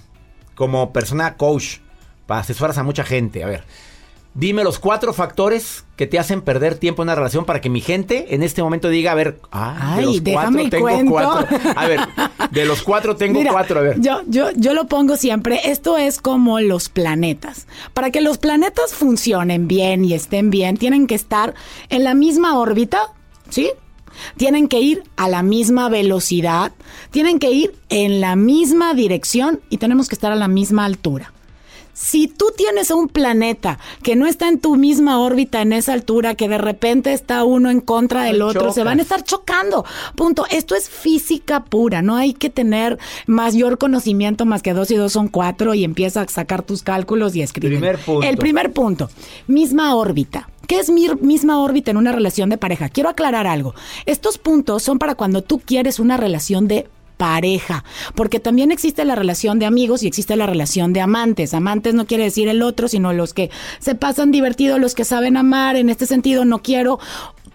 como 0.55 0.91
persona 0.91 1.37
coach, 1.37 1.77
para 2.27 2.41
asesoras 2.41 2.77
a 2.77 2.83
mucha 2.83 3.03
gente. 3.03 3.43
A 3.43 3.47
ver, 3.47 3.63
Dime 4.35 4.63
los 4.63 4.77
cuatro 4.77 5.11
factores 5.11 5.85
que 5.95 6.05
te 6.05 6.19
hacen 6.19 6.41
perder 6.41 6.75
tiempo 6.75 7.01
en 7.01 7.07
una 7.07 7.15
relación 7.15 7.45
para 7.45 7.61
que 7.61 7.69
mi 7.69 7.81
gente 7.81 8.35
en 8.35 8.43
este 8.43 8.61
momento 8.61 8.87
diga, 8.87 9.11
a 9.11 9.15
ver, 9.15 9.39
ah, 9.51 9.97
de 9.97 10.03
los 10.03 10.21
cuatro 10.21 10.69
tengo 10.69 11.11
cuatro. 11.11 11.57
A 11.75 11.87
ver, 11.87 11.99
de 12.51 12.65
los 12.65 12.83
cuatro 12.83 13.15
tengo 13.15 13.41
cuatro, 13.49 13.79
a 13.79 13.83
ver. 13.83 13.99
Yo, 13.99 14.21
yo, 14.27 14.51
yo 14.55 14.73
lo 14.73 14.85
pongo 14.85 15.17
siempre, 15.17 15.59
esto 15.65 15.97
es 15.97 16.21
como 16.21 16.59
los 16.59 16.89
planetas. 16.89 17.67
Para 17.93 18.11
que 18.11 18.21
los 18.21 18.37
planetas 18.37 18.93
funcionen 18.93 19.67
bien 19.67 20.05
y 20.05 20.13
estén 20.13 20.51
bien, 20.51 20.77
tienen 20.77 21.07
que 21.07 21.15
estar 21.15 21.55
en 21.89 22.03
la 22.03 22.13
misma 22.13 22.57
órbita, 22.57 23.11
¿sí? 23.49 23.71
Tienen 24.37 24.67
que 24.67 24.79
ir 24.79 25.03
a 25.17 25.27
la 25.27 25.41
misma 25.43 25.89
velocidad, 25.89 26.71
tienen 27.09 27.39
que 27.39 27.51
ir 27.51 27.75
en 27.89 28.21
la 28.21 28.35
misma 28.35 28.93
dirección 28.93 29.59
y 29.69 29.77
tenemos 29.77 30.07
que 30.07 30.15
estar 30.15 30.31
a 30.31 30.35
la 30.35 30.47
misma 30.47 30.85
altura. 30.85 31.33
Si 32.01 32.29
tú 32.29 32.45
tienes 32.55 32.91
un 32.91 33.09
planeta 33.09 33.77
que 34.03 34.15
no 34.15 34.25
está 34.25 34.47
en 34.47 34.59
tu 34.61 34.77
misma 34.77 35.19
órbita 35.19 35.61
en 35.61 35.73
esa 35.73 35.91
altura, 35.91 36.33
que 36.33 36.47
de 36.47 36.57
repente 36.57 37.11
está 37.11 37.43
uno 37.43 37.69
en 37.69 37.81
contra 37.81 38.23
del 38.23 38.41
otro, 38.41 38.71
se 38.71 38.85
van 38.85 38.99
a 38.99 39.01
estar 39.01 39.21
chocando. 39.25 39.83
Punto. 40.15 40.45
Esto 40.49 40.75
es 40.75 40.89
física 40.89 41.65
pura. 41.65 42.01
No 42.01 42.15
hay 42.15 42.33
que 42.33 42.49
tener 42.49 42.97
mayor 43.27 43.77
conocimiento 43.77 44.45
más 44.45 44.61
que 44.61 44.73
dos 44.73 44.89
y 44.91 44.95
dos 44.95 45.11
son 45.11 45.27
cuatro 45.27 45.73
y 45.73 45.83
empieza 45.83 46.21
a 46.21 46.27
sacar 46.29 46.61
tus 46.61 46.83
cálculos 46.83 47.35
y 47.35 47.41
escribir. 47.41 47.79
Primer 47.79 47.97
punto. 47.97 48.27
El 48.27 48.37
primer 48.37 48.71
punto. 48.71 49.09
Misma 49.47 49.93
órbita. 49.93 50.49
¿Qué 50.67 50.79
es 50.79 50.89
mi 50.89 51.09
misma 51.19 51.59
órbita 51.59 51.91
en 51.91 51.97
una 51.97 52.13
relación 52.13 52.49
de 52.49 52.57
pareja? 52.57 52.87
Quiero 52.87 53.09
aclarar 53.09 53.45
algo. 53.45 53.75
Estos 54.05 54.37
puntos 54.37 54.83
son 54.83 54.99
para 54.99 55.15
cuando 55.15 55.41
tú 55.41 55.59
quieres 55.59 55.99
una 55.99 56.15
relación 56.15 56.69
de 56.69 56.87
pareja, 57.19 57.83
porque 58.15 58.39
también 58.39 58.71
existe 58.71 59.03
la 59.03 59.13
relación 59.13 59.59
de 59.59 59.65
amigos 59.65 60.03
y 60.03 60.07
existe 60.07 60.37
la 60.37 60.45
relación 60.45 60.93
de 60.93 61.01
amantes. 61.01 61.53
Amantes 61.53 61.93
no 61.93 62.07
quiere 62.07 62.23
decir 62.23 62.47
el 62.47 62.61
otro, 62.61 62.87
sino 62.87 63.11
los 63.11 63.33
que 63.33 63.51
se 63.79 63.93
pasan 63.93 64.31
divertidos, 64.31 64.79
los 64.79 64.95
que 64.95 65.03
saben 65.03 65.35
amar. 65.35 65.75
En 65.75 65.89
este 65.89 66.05
sentido, 66.05 66.45
no 66.45 66.59
quiero 66.59 66.97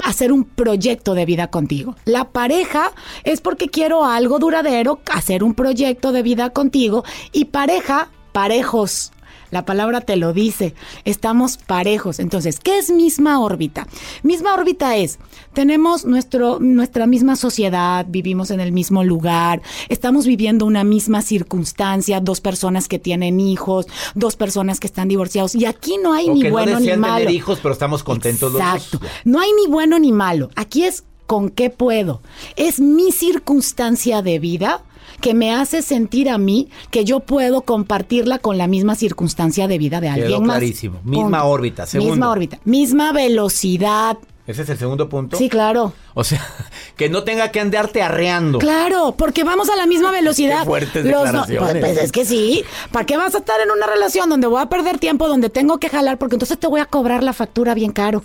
hacer 0.04 0.32
un 0.32 0.44
proyecto 0.44 1.14
de 1.14 1.24
vida 1.24 1.46
contigo. 1.46 1.96
La 2.04 2.24
pareja 2.24 2.92
es 3.24 3.40
porque 3.40 3.70
quiero 3.70 4.04
algo 4.04 4.38
duradero, 4.38 5.00
hacer 5.10 5.42
un 5.42 5.54
proyecto 5.54 6.12
de 6.12 6.22
vida 6.22 6.50
contigo 6.50 7.02
y 7.32 7.46
pareja, 7.46 8.10
parejos. 8.32 9.12
La 9.54 9.64
palabra 9.64 10.00
te 10.00 10.16
lo 10.16 10.32
dice, 10.32 10.74
estamos 11.04 11.58
parejos. 11.58 12.18
Entonces, 12.18 12.58
¿qué 12.58 12.76
es 12.76 12.90
misma 12.90 13.38
órbita? 13.38 13.86
Misma 14.24 14.52
órbita 14.52 14.96
es, 14.96 15.20
tenemos 15.52 16.04
nuestro, 16.04 16.58
nuestra 16.58 17.06
misma 17.06 17.36
sociedad, 17.36 18.04
vivimos 18.08 18.50
en 18.50 18.58
el 18.58 18.72
mismo 18.72 19.04
lugar, 19.04 19.62
estamos 19.88 20.26
viviendo 20.26 20.66
una 20.66 20.82
misma 20.82 21.22
circunstancia, 21.22 22.18
dos 22.18 22.40
personas 22.40 22.88
que 22.88 22.98
tienen 22.98 23.38
hijos, 23.38 23.86
dos 24.16 24.34
personas 24.34 24.80
que 24.80 24.88
están 24.88 25.06
divorciados. 25.06 25.54
Y 25.54 25.66
aquí 25.66 25.98
no 26.02 26.12
hay 26.12 26.28
ni 26.30 26.50
bueno 26.50 26.80
ni 26.80 26.96
malo. 26.96 27.18
tener 27.18 27.30
hijos, 27.30 27.60
pero 27.62 27.74
estamos 27.74 28.02
contentos 28.02 28.52
Exacto. 28.54 29.00
No 29.24 29.38
hay 29.38 29.50
ni 29.52 29.70
bueno 29.70 30.00
ni 30.00 30.10
malo. 30.10 30.50
Aquí 30.56 30.82
es 30.82 31.04
con 31.28 31.48
qué 31.48 31.70
puedo. 31.70 32.22
Es 32.56 32.80
mi 32.80 33.12
circunstancia 33.12 34.20
de 34.20 34.40
vida 34.40 34.82
que 35.24 35.32
me 35.32 35.54
hace 35.54 35.80
sentir 35.80 36.28
a 36.28 36.36
mí 36.36 36.68
que 36.90 37.06
yo 37.06 37.20
puedo 37.20 37.62
compartirla 37.62 38.38
con 38.38 38.58
la 38.58 38.66
misma 38.66 38.94
circunstancia 38.94 39.66
de 39.66 39.78
vida 39.78 40.02
de 40.02 40.10
alguien 40.10 40.44
más. 40.44 40.58
clarísimo. 40.58 41.00
Misma 41.02 41.44
órbita, 41.44 41.86
segundo. 41.86 42.12
Misma 42.12 42.30
órbita, 42.30 42.58
misma 42.66 43.10
velocidad. 43.14 44.18
¿Ese 44.46 44.60
es 44.60 44.68
el 44.68 44.76
segundo 44.76 45.08
punto? 45.08 45.38
Sí, 45.38 45.48
claro. 45.48 45.94
O 46.12 46.24
sea, 46.24 46.46
que 46.98 47.08
no 47.08 47.24
tenga 47.24 47.50
que 47.52 47.60
andarte 47.60 48.02
arreando. 48.02 48.58
Claro, 48.58 49.14
porque 49.16 49.44
vamos 49.44 49.70
a 49.70 49.76
la 49.76 49.86
misma 49.86 50.10
velocidad. 50.12 50.58
Qué 50.58 50.66
fuertes 50.66 51.04
declaraciones. 51.04 51.76
pues, 51.80 51.96
es 51.96 52.12
que 52.12 52.26
sí. 52.26 52.62
¿Para 52.92 53.06
qué 53.06 53.16
vas 53.16 53.34
a 53.34 53.38
estar 53.38 53.58
en 53.62 53.70
una 53.70 53.86
relación 53.86 54.28
donde 54.28 54.46
voy 54.46 54.60
a 54.60 54.66
perder 54.66 54.98
tiempo, 54.98 55.26
donde 55.26 55.48
tengo 55.48 55.78
que 55.78 55.88
jalar? 55.88 56.18
Porque 56.18 56.34
entonces 56.34 56.58
te 56.58 56.66
voy 56.66 56.82
a 56.82 56.84
cobrar 56.84 57.22
la 57.22 57.32
factura 57.32 57.72
bien 57.72 57.92
caro. 57.92 58.22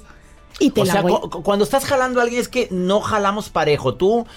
Y 0.60 0.72
te 0.72 0.82
o 0.82 0.84
la 0.84 0.92
sea, 0.92 1.02
voy... 1.02 1.14
cuando 1.44 1.64
estás 1.64 1.86
jalando 1.86 2.20
a 2.20 2.24
alguien 2.24 2.42
es 2.42 2.50
que 2.50 2.68
no 2.72 3.00
jalamos 3.00 3.48
parejo. 3.50 3.94
Tú 3.94 4.28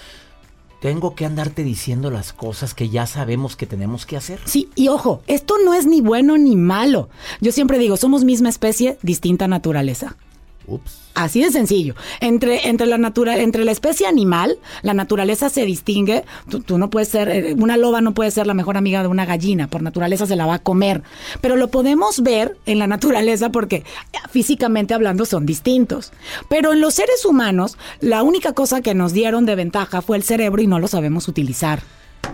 tengo 0.83 1.15
que 1.15 1.25
andarte 1.25 1.63
diciendo 1.63 2.11
las 2.11 2.33
cosas 2.33 2.73
que 2.73 2.89
ya 2.89 3.07
sabemos 3.07 3.55
que 3.55 3.65
tenemos 3.65 4.05
que 4.05 4.17
hacer. 4.17 4.41
Sí, 4.43 4.67
y 4.75 4.89
ojo, 4.89 5.21
esto 5.27 5.55
no 5.63 5.73
es 5.73 5.85
ni 5.85 6.01
bueno 6.01 6.37
ni 6.37 6.57
malo. 6.57 7.07
Yo 7.39 7.53
siempre 7.53 7.77
digo, 7.77 7.95
somos 7.95 8.25
misma 8.25 8.49
especie, 8.49 8.97
distinta 9.01 9.47
naturaleza. 9.47 10.17
Ups. 10.67 11.03
Así 11.15 11.43
de 11.43 11.51
sencillo. 11.51 11.95
Entre, 12.21 12.67
entre, 12.67 12.87
la 12.87 12.97
natura, 12.97 13.37
entre 13.37 13.65
la 13.65 13.71
especie 13.71 14.07
animal, 14.07 14.57
la 14.81 14.93
naturaleza 14.93 15.49
se 15.49 15.65
distingue. 15.65 16.23
Tú, 16.65 16.77
no 16.77 16.89
puedes 16.89 17.09
ser, 17.09 17.29
eh, 17.29 17.55
una 17.57 17.77
loba 17.77 18.01
no 18.01 18.13
puede 18.13 18.31
ser 18.31 18.47
la 18.47 18.55
mejor 18.55 18.77
amiga 18.77 19.03
de 19.03 19.07
una 19.07 19.25
gallina, 19.25 19.67
por 19.67 19.83
naturaleza 19.83 20.25
se 20.25 20.35
la 20.35 20.47
va 20.47 20.55
a 20.55 20.59
comer. 20.59 21.03
Pero 21.39 21.55
lo 21.55 21.67
podemos 21.67 22.23
ver 22.23 22.57
en 22.65 22.79
la 22.79 22.87
naturaleza 22.87 23.51
porque 23.51 23.83
físicamente 24.31 24.93
hablando 24.95 25.25
son 25.25 25.45
distintos. 25.45 26.11
Pero 26.49 26.73
en 26.73 26.81
los 26.81 26.95
seres 26.95 27.25
humanos, 27.25 27.77
la 27.99 28.23
única 28.23 28.53
cosa 28.53 28.81
que 28.81 28.95
nos 28.95 29.13
dieron 29.13 29.45
de 29.45 29.55
ventaja 29.55 30.01
fue 30.01 30.17
el 30.17 30.23
cerebro 30.23 30.61
y 30.61 30.67
no 30.67 30.79
lo 30.79 30.87
sabemos 30.87 31.27
utilizar. 31.27 31.81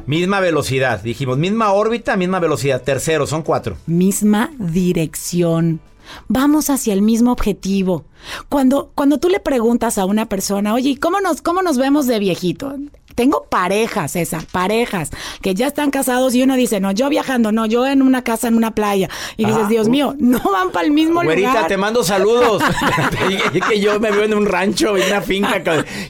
Misma 0.05 0.39
velocidad, 0.39 1.01
dijimos, 1.01 1.37
misma 1.37 1.73
órbita, 1.73 2.15
misma 2.15 2.39
velocidad. 2.39 2.81
Tercero, 2.81 3.27
son 3.27 3.43
cuatro. 3.43 3.77
Misma 3.87 4.51
dirección 4.57 5.81
vamos 6.27 6.69
hacia 6.69 6.93
el 6.93 7.01
mismo 7.01 7.31
objetivo. 7.31 8.05
Cuando, 8.49 8.91
cuando 8.95 9.19
tú 9.19 9.29
le 9.29 9.39
preguntas 9.39 9.97
a 9.97 10.05
una 10.05 10.27
persona, 10.27 10.73
oye, 10.73 10.97
¿cómo 10.99 11.21
nos, 11.21 11.41
cómo 11.41 11.61
nos 11.61 11.77
vemos 11.77 12.07
de 12.07 12.19
viejito? 12.19 12.75
Tengo 13.19 13.43
parejas, 13.49 14.15
esas 14.15 14.45
parejas 14.45 15.09
que 15.41 15.53
ya 15.53 15.67
están 15.67 15.91
casados 15.91 16.33
y 16.35 16.43
uno 16.43 16.55
dice, 16.55 16.79
no, 16.79 16.93
yo 16.93 17.09
viajando, 17.09 17.51
no, 17.51 17.65
yo 17.65 17.85
en 17.85 18.01
una 18.01 18.23
casa, 18.23 18.47
en 18.47 18.55
una 18.55 18.73
playa. 18.73 19.09
Y 19.35 19.43
dices, 19.43 19.67
Dios 19.67 19.87
uh. 19.87 19.91
mío, 19.91 20.15
no 20.19 20.39
van 20.39 20.71
para 20.71 20.85
el 20.85 20.93
mismo 20.93 21.21
güerita, 21.21 21.49
lugar. 21.49 21.67
te 21.67 21.75
mando 21.75 22.01
saludos. 22.01 22.63
es 23.53 23.61
que 23.61 23.81
yo 23.81 23.99
me 23.99 24.11
veo 24.11 24.23
en 24.23 24.33
un 24.33 24.45
rancho, 24.45 24.95
en 24.95 25.05
una 25.05 25.19
finca. 25.19 25.61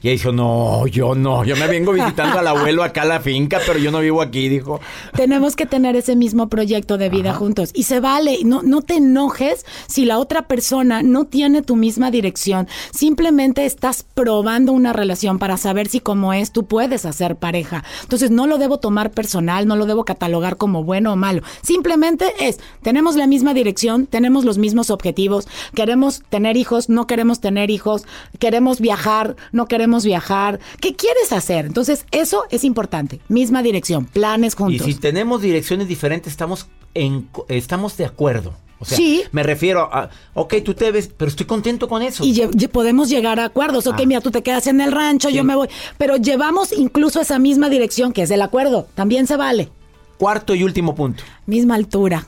Y 0.03 0.09
dijo, 0.11 0.31
no, 0.31 0.85
yo 0.85 1.15
no, 1.15 1.43
yo 1.43 1.55
me 1.55 1.65
vengo 1.65 1.93
visitando 1.93 2.37
al 2.37 2.45
abuelo 2.45 2.83
acá 2.83 3.01
a 3.01 3.05
la 3.05 3.19
finca, 3.19 3.59
pero 3.65 3.79
yo 3.79 3.89
no 3.89 4.01
vivo 4.01 4.21
aquí, 4.21 4.47
dijo. 4.47 4.79
Tenemos 5.15 5.55
que 5.55 5.65
tener 5.65 5.95
ese 5.95 6.15
mismo 6.15 6.47
proyecto 6.47 6.99
de 6.99 7.09
vida 7.09 7.33
juntos. 7.33 7.71
Y 7.73 7.85
se 7.85 7.99
vale, 8.01 8.37
no, 8.45 8.61
no 8.61 8.83
te 8.83 8.97
enojes 8.97 9.65
si 9.87 10.05
la 10.05 10.19
otra 10.19 10.43
persona 10.43 11.01
no 11.01 11.25
tiene 11.25 11.63
tu 11.63 11.75
misma 11.75 12.11
dirección. 12.11 12.67
Simplemente 12.91 13.65
estás 13.65 14.05
probando 14.13 14.73
una 14.73 14.93
relación 14.93 15.39
para 15.39 15.57
saber 15.57 15.87
si 15.87 16.01
como 16.01 16.33
es 16.33 16.51
tú 16.51 16.67
puedes 16.67 16.98
hacer 17.05 17.35
pareja. 17.35 17.83
Entonces 18.03 18.31
no 18.31 18.47
lo 18.47 18.57
debo 18.57 18.79
tomar 18.79 19.11
personal, 19.11 19.67
no 19.67 19.75
lo 19.75 19.85
debo 19.85 20.05
catalogar 20.05 20.57
como 20.57 20.83
bueno 20.83 21.13
o 21.13 21.15
malo. 21.15 21.41
Simplemente 21.61 22.33
es, 22.39 22.59
tenemos 22.81 23.15
la 23.15 23.27
misma 23.27 23.53
dirección, 23.53 24.07
tenemos 24.07 24.45
los 24.45 24.57
mismos 24.57 24.89
objetivos, 24.89 25.47
queremos 25.73 26.23
tener 26.29 26.57
hijos, 26.57 26.89
no 26.89 27.07
queremos 27.07 27.39
tener 27.39 27.69
hijos, 27.69 28.05
queremos 28.39 28.79
viajar, 28.79 29.35
no 29.51 29.67
queremos 29.67 30.05
viajar. 30.05 30.59
¿Qué 30.79 30.95
quieres 30.95 31.31
hacer? 31.31 31.65
Entonces 31.65 32.05
eso 32.11 32.43
es 32.49 32.63
importante. 32.63 33.19
Misma 33.27 33.63
dirección, 33.63 34.05
planes 34.05 34.55
juntos. 34.55 34.87
Y 34.87 34.93
si 34.93 34.99
tenemos 34.99 35.41
direcciones 35.41 35.87
diferentes, 35.87 36.31
estamos, 36.31 36.67
en, 36.93 37.27
estamos 37.47 37.97
de 37.97 38.05
acuerdo. 38.05 38.53
O 38.79 38.85
sea, 38.85 38.97
sí. 38.97 39.23
me 39.31 39.43
refiero 39.43 39.81
a, 39.93 40.09
ok, 40.33 40.55
tú 40.63 40.73
te 40.73 40.91
ves, 40.91 41.11
pero 41.15 41.29
estoy 41.29 41.45
contento 41.45 41.89
con 41.89 42.01
eso. 42.01 42.23
Y 42.23 42.67
podemos 42.67 43.09
llegar 43.09 43.39
a 43.39 43.45
acuerdos. 43.45 43.87
Ok, 43.87 43.99
ah. 43.99 44.05
mira, 44.05 44.21
tú 44.21 44.31
te 44.31 44.41
quedas 44.41 44.67
en 44.67 44.79
el 44.79 44.91
rancho, 44.91 45.29
yo 45.29 45.43
me 45.43 45.55
voy. 45.55 45.67
Pero 45.97 46.15
llevamos 46.15 46.71
incluso 46.71 47.19
esa 47.19 47.39
misma 47.39 47.69
dirección, 47.69 48.13
que 48.13 48.23
es 48.23 48.31
el 48.31 48.41
acuerdo. 48.41 48.87
También 48.95 49.27
se 49.27 49.35
vale. 49.35 49.69
Cuarto 50.17 50.55
y 50.55 50.63
último 50.63 50.95
punto. 50.95 51.23
Misma 51.45 51.75
altura. 51.75 52.25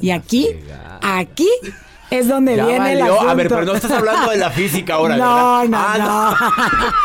Y 0.00 0.10
aquí, 0.10 0.48
aquí 1.00 1.48
es 2.10 2.28
donde 2.28 2.54
viene 2.54 2.94
la 2.94 3.06
A 3.06 3.34
ver, 3.34 3.48
pero 3.48 3.64
no 3.64 3.74
estás 3.74 3.90
hablando 3.90 4.30
de 4.30 4.36
la 4.38 4.50
física 4.50 4.94
ahora, 4.94 5.16
No, 5.18 5.64
no, 5.64 5.78
ah, 5.78 6.36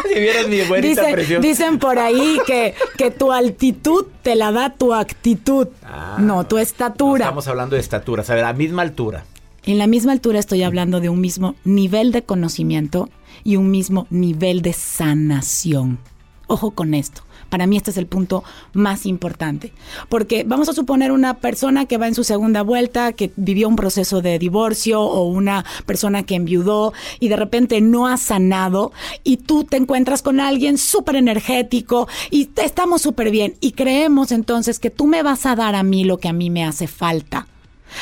no. 0.06 0.10
si 0.14 0.20
vieras 0.20 0.48
mi 0.48 0.62
buenita 0.62 1.08
Dice, 1.08 1.40
Dicen 1.40 1.80
por 1.80 2.00
ahí 2.00 2.40
que, 2.46 2.74
que 2.98 3.12
tu 3.12 3.32
altitud 3.32 4.06
te 4.22 4.36
la 4.36 4.52
da 4.52 4.70
tu 4.70 4.94
actitud, 4.94 5.68
ah. 5.84 6.18
no 6.20 6.46
tu 6.46 6.58
estatura. 6.58 7.26
estamos 7.26 7.48
hablando 7.48 7.76
de 7.76 7.82
estatura, 7.82 8.24
a 8.28 8.34
ver, 8.34 8.44
la 8.44 8.54
misma 8.54 8.82
altura. 8.82 9.26
En 9.66 9.78
la 9.78 9.88
misma 9.88 10.12
altura 10.12 10.40
estoy 10.40 10.64
hablando 10.64 11.00
de 11.00 11.10
un 11.10 11.22
mismo 11.22 11.56
nivel 11.64 12.12
de 12.12 12.24
conocimiento 12.24 13.10
y 13.44 13.56
un 13.56 13.72
mismo 13.72 14.08
nivel 14.10 14.62
de 14.62 14.74
sanación. 14.74 16.00
Ojo 16.48 16.72
con 16.72 16.94
esto. 16.94 17.23
Para 17.54 17.68
mí 17.68 17.78
este 17.78 17.92
es 17.92 17.98
el 17.98 18.08
punto 18.08 18.44
más 18.74 19.06
importante. 19.06 19.74
Porque 20.10 20.44
vamos 20.44 20.70
a 20.70 20.74
suponer 20.74 21.12
una 21.12 21.36
persona 21.36 21.86
que 21.86 22.00
va 22.00 22.08
en 22.08 22.16
su 22.16 22.24
segunda 22.24 22.64
vuelta, 22.64 23.14
que 23.14 23.32
vivió 23.36 23.70
un 23.70 23.76
proceso 23.76 24.24
de 24.24 24.40
divorcio 24.40 25.00
o 25.00 25.26
una 25.26 25.64
persona 25.86 26.24
que 26.24 26.34
enviudó 26.34 26.94
y 27.20 27.28
de 27.28 27.36
repente 27.36 27.80
no 27.80 28.08
ha 28.08 28.18
sanado 28.18 28.92
y 29.24 29.38
tú 29.38 29.66
te 29.66 29.78
encuentras 29.78 30.24
con 30.24 30.40
alguien 30.40 30.80
súper 30.80 31.16
energético 31.16 32.08
y 32.32 32.50
estamos 32.56 33.04
súper 33.04 33.30
bien 33.30 33.54
y 33.60 33.74
creemos 33.74 34.32
entonces 34.32 34.80
que 34.80 34.90
tú 34.90 35.06
me 35.06 35.22
vas 35.22 35.46
a 35.46 35.56
dar 35.56 35.76
a 35.76 35.84
mí 35.84 36.06
lo 36.06 36.18
que 36.18 36.30
a 36.30 36.34
mí 36.34 36.50
me 36.50 36.66
hace 36.66 36.88
falta. 36.88 37.46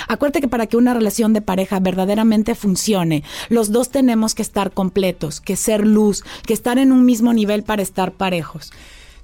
Acuérdate 0.07 0.39
que 0.39 0.47
para 0.47 0.67
que 0.67 0.77
una 0.77 0.93
relación 0.93 1.33
de 1.33 1.41
pareja 1.41 1.81
verdaderamente 1.81 2.55
funcione, 2.55 3.25
los 3.49 3.73
dos 3.73 3.89
tenemos 3.89 4.33
que 4.33 4.43
estar 4.43 4.71
completos, 4.71 5.41
que 5.41 5.57
ser 5.57 5.85
luz, 5.85 6.23
que 6.45 6.53
estar 6.53 6.77
en 6.77 6.93
un 6.93 7.03
mismo 7.03 7.33
nivel 7.33 7.63
para 7.63 7.81
estar 7.81 8.13
parejos. 8.13 8.71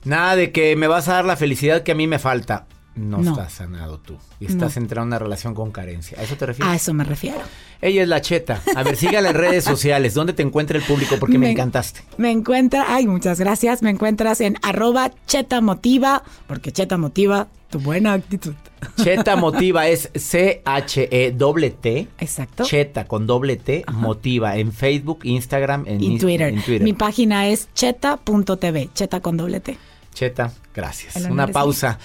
Nada 0.07 0.35
de 0.35 0.51
que 0.51 0.75
me 0.75 0.87
vas 0.87 1.07
a 1.07 1.13
dar 1.13 1.25
la 1.25 1.35
felicidad 1.35 1.83
que 1.83 1.91
a 1.91 1.95
mí 1.95 2.07
me 2.07 2.19
falta. 2.19 2.65
No, 2.95 3.21
estás 3.21 3.53
sanado 3.53 3.99
tú. 3.99 4.17
Y 4.39 4.47
estás 4.47 4.75
entrando 4.75 5.03
en 5.03 5.07
una 5.09 5.19
relación 5.19 5.53
con 5.53 5.71
carencia. 5.71 6.19
¿A 6.19 6.23
eso 6.23 6.35
te 6.35 6.47
refieres? 6.47 6.73
A 6.73 6.75
eso 6.75 6.95
me 6.95 7.03
refiero. 7.03 7.41
Ella 7.79 8.01
es 8.01 8.07
la 8.07 8.21
Cheta. 8.21 8.59
A 8.75 8.81
ver, 8.81 8.95
sígala 8.95 9.29
en 9.29 9.35
redes 9.35 9.63
sociales. 9.63 10.15
¿Dónde 10.15 10.33
te 10.33 10.41
encuentra 10.41 10.79
el 10.79 10.83
público? 10.83 11.17
Porque 11.19 11.37
me, 11.37 11.51
encantaste. 11.51 12.01
Me 12.17 12.31
encuentra, 12.31 12.85
ay, 12.87 13.05
muchas 13.05 13.39
gracias. 13.39 13.83
Me 13.83 13.91
encuentras 13.91 14.41
en 14.41 14.57
arroba 14.63 15.11
Cheta 15.27 15.61
Motiva, 15.61 16.23
porque 16.47 16.71
Cheta 16.71 16.97
Motiva 16.97 17.47
tu 17.69 17.79
buena 17.79 18.13
actitud. 18.13 18.55
Cheta 18.95 19.35
Motiva 19.35 19.87
es 19.87 20.09
C-H-E-T. 20.15 22.07
Exacto. 22.17 22.63
Cheta 22.63 23.05
con 23.05 23.27
doble 23.27 23.57
T 23.57 23.83
Motiva 23.91 24.57
en 24.57 24.71
Facebook, 24.71 25.19
Instagram, 25.23 25.83
en, 25.85 26.01
y 26.01 26.17
Twitter. 26.17 26.53
Mi 26.81 26.93
página 26.93 27.47
es 27.47 27.67
cheta.tv, 27.73 28.89
cheta 28.93 29.19
con 29.19 29.37
doble 29.37 29.59
T. 29.59 29.77
Cheta, 30.17 30.51
gracias. 30.73 31.15
Una 31.29 31.45
pausa. 31.45 31.99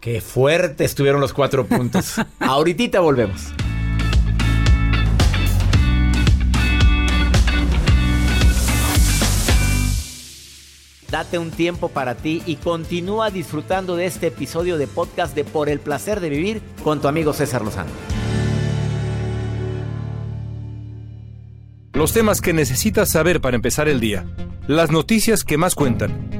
Qué 0.00 0.20
fuerte 0.20 0.84
estuvieron 0.84 1.20
los 1.20 1.32
cuatro 1.32 1.66
puntos. 1.66 2.14
Ahorita 2.38 3.00
volvemos. 3.00 3.48
Date 11.10 11.40
un 11.40 11.50
tiempo 11.50 11.88
para 11.88 12.14
ti 12.14 12.40
y 12.46 12.54
continúa 12.54 13.32
disfrutando 13.32 13.96
de 13.96 14.06
este 14.06 14.28
episodio 14.28 14.78
de 14.78 14.86
podcast 14.86 15.34
de 15.34 15.42
Por 15.42 15.68
el 15.68 15.80
placer 15.80 16.20
de 16.20 16.28
vivir 16.28 16.62
con 16.84 17.00
tu 17.00 17.08
amigo 17.08 17.32
César 17.32 17.62
Lozano. 17.62 17.90
Los 21.94 22.12
temas 22.12 22.40
que 22.40 22.52
necesitas 22.52 23.10
saber 23.10 23.40
para 23.40 23.56
empezar 23.56 23.88
el 23.88 23.98
día. 23.98 24.24
Las 24.68 24.92
noticias 24.92 25.42
que 25.42 25.58
más 25.58 25.74
cuentan 25.74 26.39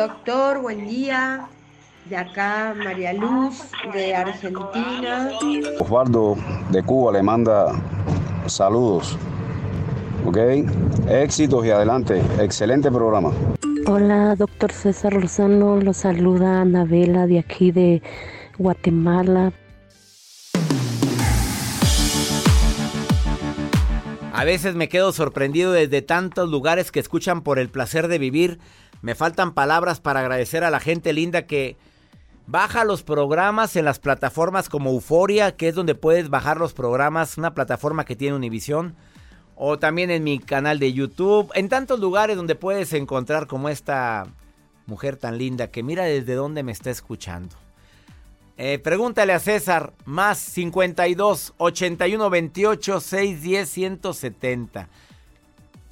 Doctor, 0.00 0.62
buen 0.62 0.88
día. 0.88 1.46
De 2.08 2.16
acá 2.16 2.74
María 2.74 3.12
Luz, 3.12 3.64
de 3.92 4.14
Argentina. 4.14 5.28
Osvaldo 5.78 6.38
de 6.70 6.82
Cuba 6.82 7.12
le 7.12 7.22
manda 7.22 7.78
saludos. 8.46 9.18
¿Ok? 10.24 10.38
Éxitos 11.06 11.66
y 11.66 11.70
adelante. 11.70 12.22
Excelente 12.38 12.90
programa. 12.90 13.30
Hola, 13.86 14.36
doctor 14.36 14.72
César 14.72 15.12
Lozano. 15.12 15.76
Lo 15.76 15.92
saluda 15.92 16.62
Anabela 16.62 17.26
de 17.26 17.38
aquí 17.38 17.70
de 17.70 18.02
Guatemala. 18.56 19.52
A 24.32 24.44
veces 24.44 24.74
me 24.74 24.88
quedo 24.88 25.12
sorprendido 25.12 25.72
desde 25.72 26.00
tantos 26.00 26.48
lugares 26.48 26.90
que 26.90 27.00
escuchan 27.00 27.42
por 27.42 27.58
el 27.58 27.68
placer 27.68 28.08
de 28.08 28.18
vivir 28.18 28.58
me 29.02 29.14
faltan 29.14 29.52
palabras 29.52 30.00
para 30.00 30.20
agradecer 30.20 30.64
a 30.64 30.70
la 30.70 30.80
gente 30.80 31.12
linda 31.12 31.46
que 31.46 31.76
baja 32.46 32.84
los 32.84 33.02
programas 33.02 33.76
en 33.76 33.84
las 33.84 33.98
plataformas 33.98 34.68
como 34.68 34.90
Euforia, 34.90 35.56
que 35.56 35.68
es 35.68 35.74
donde 35.74 35.94
puedes 35.94 36.30
bajar 36.30 36.58
los 36.58 36.72
programas, 36.72 37.38
una 37.38 37.54
plataforma 37.54 38.04
que 38.04 38.16
tiene 38.16 38.36
Univisión. 38.36 38.96
O 39.56 39.78
también 39.78 40.10
en 40.10 40.24
mi 40.24 40.38
canal 40.38 40.78
de 40.78 40.92
YouTube, 40.92 41.52
en 41.54 41.68
tantos 41.68 42.00
lugares 42.00 42.36
donde 42.36 42.54
puedes 42.54 42.92
encontrar 42.94 43.46
como 43.46 43.68
esta 43.68 44.26
mujer 44.86 45.16
tan 45.16 45.38
linda 45.38 45.70
que 45.70 45.82
mira 45.82 46.04
desde 46.04 46.34
dónde 46.34 46.62
me 46.62 46.72
está 46.72 46.90
escuchando. 46.90 47.56
Eh, 48.56 48.78
pregúntale 48.78 49.32
a 49.32 49.38
César, 49.38 49.92
más 50.04 50.38
52 50.38 51.54
81 51.56 52.30
28 52.30 53.00
610 53.00 53.68
170. 53.68 54.88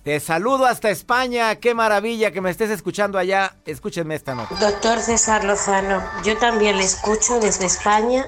Te 0.05 0.21
saludo 0.21 0.67
hasta 0.67 0.91
España. 0.91 1.57
Qué 1.57 1.75
maravilla 1.75 2.31
que 2.31 2.41
me 2.41 2.51
estés 2.51 2.71
escuchando 2.71 3.19
allá. 3.19 3.57
Escúchenme 3.65 4.15
esta 4.15 4.35
nota. 4.35 4.55
Doctor 4.55 5.01
César 5.01 5.45
Lozano, 5.45 6.03
yo 6.25 6.37
también 6.39 6.79
le 6.79 6.85
escucho 6.85 7.41
desde 7.41 7.67
España 7.67 8.27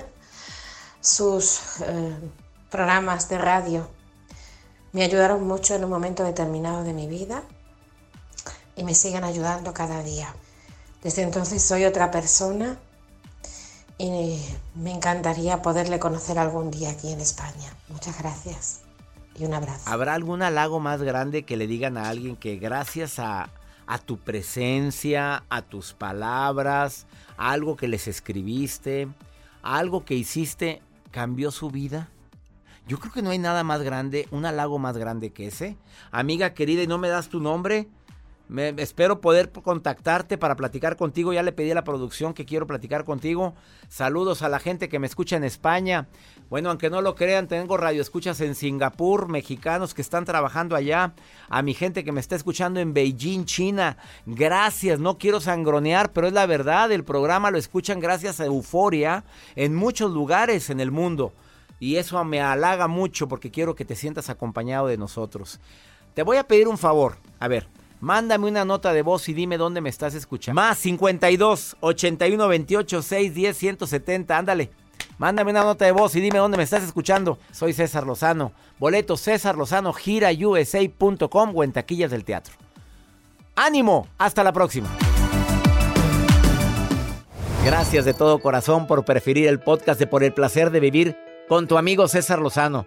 sus 1.00 1.80
eh, 1.86 2.16
programas 2.70 3.28
de 3.28 3.38
radio. 3.38 3.88
Me 4.92 5.04
ayudaron 5.04 5.46
mucho 5.46 5.74
en 5.74 5.84
un 5.84 5.90
momento 5.90 6.24
determinado 6.24 6.82
de 6.82 6.92
mi 6.92 7.06
vida 7.06 7.42
y 8.76 8.84
me 8.84 8.94
siguen 8.94 9.24
ayudando 9.24 9.72
cada 9.72 10.02
día. 10.02 10.34
Desde 11.02 11.22
entonces 11.22 11.62
soy 11.62 11.84
otra 11.84 12.10
persona 12.10 12.76
y 13.96 14.44
me 14.74 14.92
encantaría 14.92 15.62
poderle 15.62 15.98
conocer 15.98 16.38
algún 16.38 16.70
día 16.70 16.90
aquí 16.90 17.12
en 17.12 17.20
España. 17.20 17.72
Muchas 17.88 18.18
gracias 18.18 18.79
un 19.44 19.54
abrazo. 19.54 19.88
¿Habrá 19.90 20.14
algún 20.14 20.42
halago 20.42 20.80
más 20.80 21.02
grande 21.02 21.44
que 21.44 21.56
le 21.56 21.66
digan 21.66 21.96
a 21.96 22.08
alguien 22.08 22.36
que 22.36 22.56
gracias 22.56 23.18
a, 23.18 23.50
a 23.86 23.98
tu 23.98 24.18
presencia, 24.18 25.44
a 25.48 25.62
tus 25.62 25.94
palabras, 25.94 27.06
a 27.36 27.52
algo 27.52 27.76
que 27.76 27.88
les 27.88 28.08
escribiste, 28.08 29.08
algo 29.62 30.04
que 30.04 30.14
hiciste, 30.14 30.82
cambió 31.10 31.50
su 31.50 31.70
vida? 31.70 32.08
Yo 32.86 32.98
creo 32.98 33.12
que 33.12 33.22
no 33.22 33.30
hay 33.30 33.38
nada 33.38 33.62
más 33.62 33.82
grande, 33.82 34.26
un 34.30 34.46
halago 34.46 34.78
más 34.78 34.96
grande 34.96 35.30
que 35.30 35.46
ese. 35.46 35.76
Amiga 36.10 36.54
querida, 36.54 36.82
¿y 36.82 36.86
no 36.86 36.98
me 36.98 37.08
das 37.08 37.28
tu 37.28 37.40
nombre? 37.40 37.88
Me, 38.50 38.74
espero 38.78 39.20
poder 39.20 39.52
contactarte 39.52 40.36
para 40.36 40.56
platicar 40.56 40.96
contigo. 40.96 41.32
Ya 41.32 41.44
le 41.44 41.52
pedí 41.52 41.70
a 41.70 41.74
la 41.76 41.84
producción 41.84 42.34
que 42.34 42.44
quiero 42.44 42.66
platicar 42.66 43.04
contigo. 43.04 43.54
Saludos 43.88 44.42
a 44.42 44.48
la 44.48 44.58
gente 44.58 44.88
que 44.88 44.98
me 44.98 45.06
escucha 45.06 45.36
en 45.36 45.44
España. 45.44 46.08
Bueno, 46.48 46.68
aunque 46.68 46.90
no 46.90 47.00
lo 47.00 47.14
crean, 47.14 47.46
tengo 47.46 47.76
radio 47.76 48.02
escuchas 48.02 48.40
en 48.40 48.56
Singapur, 48.56 49.28
mexicanos 49.28 49.94
que 49.94 50.02
están 50.02 50.24
trabajando 50.24 50.74
allá. 50.74 51.14
A 51.48 51.62
mi 51.62 51.74
gente 51.74 52.02
que 52.02 52.10
me 52.10 52.18
está 52.18 52.34
escuchando 52.34 52.80
en 52.80 52.92
Beijing, 52.92 53.44
China. 53.44 53.96
Gracias, 54.26 54.98
no 54.98 55.16
quiero 55.16 55.40
sangronear, 55.40 56.12
pero 56.12 56.26
es 56.26 56.32
la 56.32 56.46
verdad. 56.46 56.90
El 56.90 57.04
programa 57.04 57.52
lo 57.52 57.58
escuchan 57.58 58.00
gracias 58.00 58.40
a 58.40 58.46
Euforia 58.46 59.22
en 59.54 59.76
muchos 59.76 60.10
lugares 60.10 60.70
en 60.70 60.80
el 60.80 60.90
mundo. 60.90 61.32
Y 61.78 61.98
eso 61.98 62.22
me 62.24 62.40
halaga 62.40 62.88
mucho 62.88 63.28
porque 63.28 63.52
quiero 63.52 63.76
que 63.76 63.84
te 63.84 63.94
sientas 63.94 64.28
acompañado 64.28 64.88
de 64.88 64.98
nosotros. 64.98 65.60
Te 66.14 66.24
voy 66.24 66.38
a 66.38 66.48
pedir 66.48 66.66
un 66.66 66.78
favor. 66.78 67.16
A 67.38 67.46
ver, 67.46 67.68
Mándame 68.00 68.48
una 68.48 68.64
nota 68.64 68.92
de 68.94 69.02
voz 69.02 69.28
y 69.28 69.34
dime 69.34 69.58
dónde 69.58 69.82
me 69.82 69.90
estás 69.90 70.14
escuchando. 70.14 70.60
Más 70.60 70.78
52 70.78 71.76
81 71.80 72.48
28 72.48 73.02
6 73.02 73.34
10 73.34 73.56
170. 73.56 74.38
Ándale. 74.38 74.70
Mándame 75.18 75.50
una 75.50 75.64
nota 75.64 75.84
de 75.84 75.92
voz 75.92 76.16
y 76.16 76.20
dime 76.20 76.38
dónde 76.38 76.56
me 76.56 76.62
estás 76.62 76.82
escuchando. 76.82 77.38
Soy 77.52 77.74
César 77.74 78.06
Lozano. 78.06 78.52
Boleto 78.78 79.18
César 79.18 79.56
Lozano, 79.56 79.92
girausa.com 79.92 81.52
o 81.54 81.62
en 81.62 81.72
taquillas 81.72 82.10
del 82.10 82.24
teatro. 82.24 82.54
¡Ánimo! 83.54 84.08
Hasta 84.16 84.42
la 84.42 84.52
próxima. 84.52 84.88
Gracias 87.66 88.06
de 88.06 88.14
todo 88.14 88.38
corazón 88.38 88.86
por 88.86 89.04
preferir 89.04 89.46
el 89.46 89.60
podcast 89.60 90.00
de 90.00 90.06
Por 90.06 90.24
el 90.24 90.32
placer 90.32 90.70
de 90.70 90.80
vivir 90.80 91.16
con 91.46 91.68
tu 91.68 91.76
amigo 91.76 92.08
César 92.08 92.38
Lozano. 92.38 92.86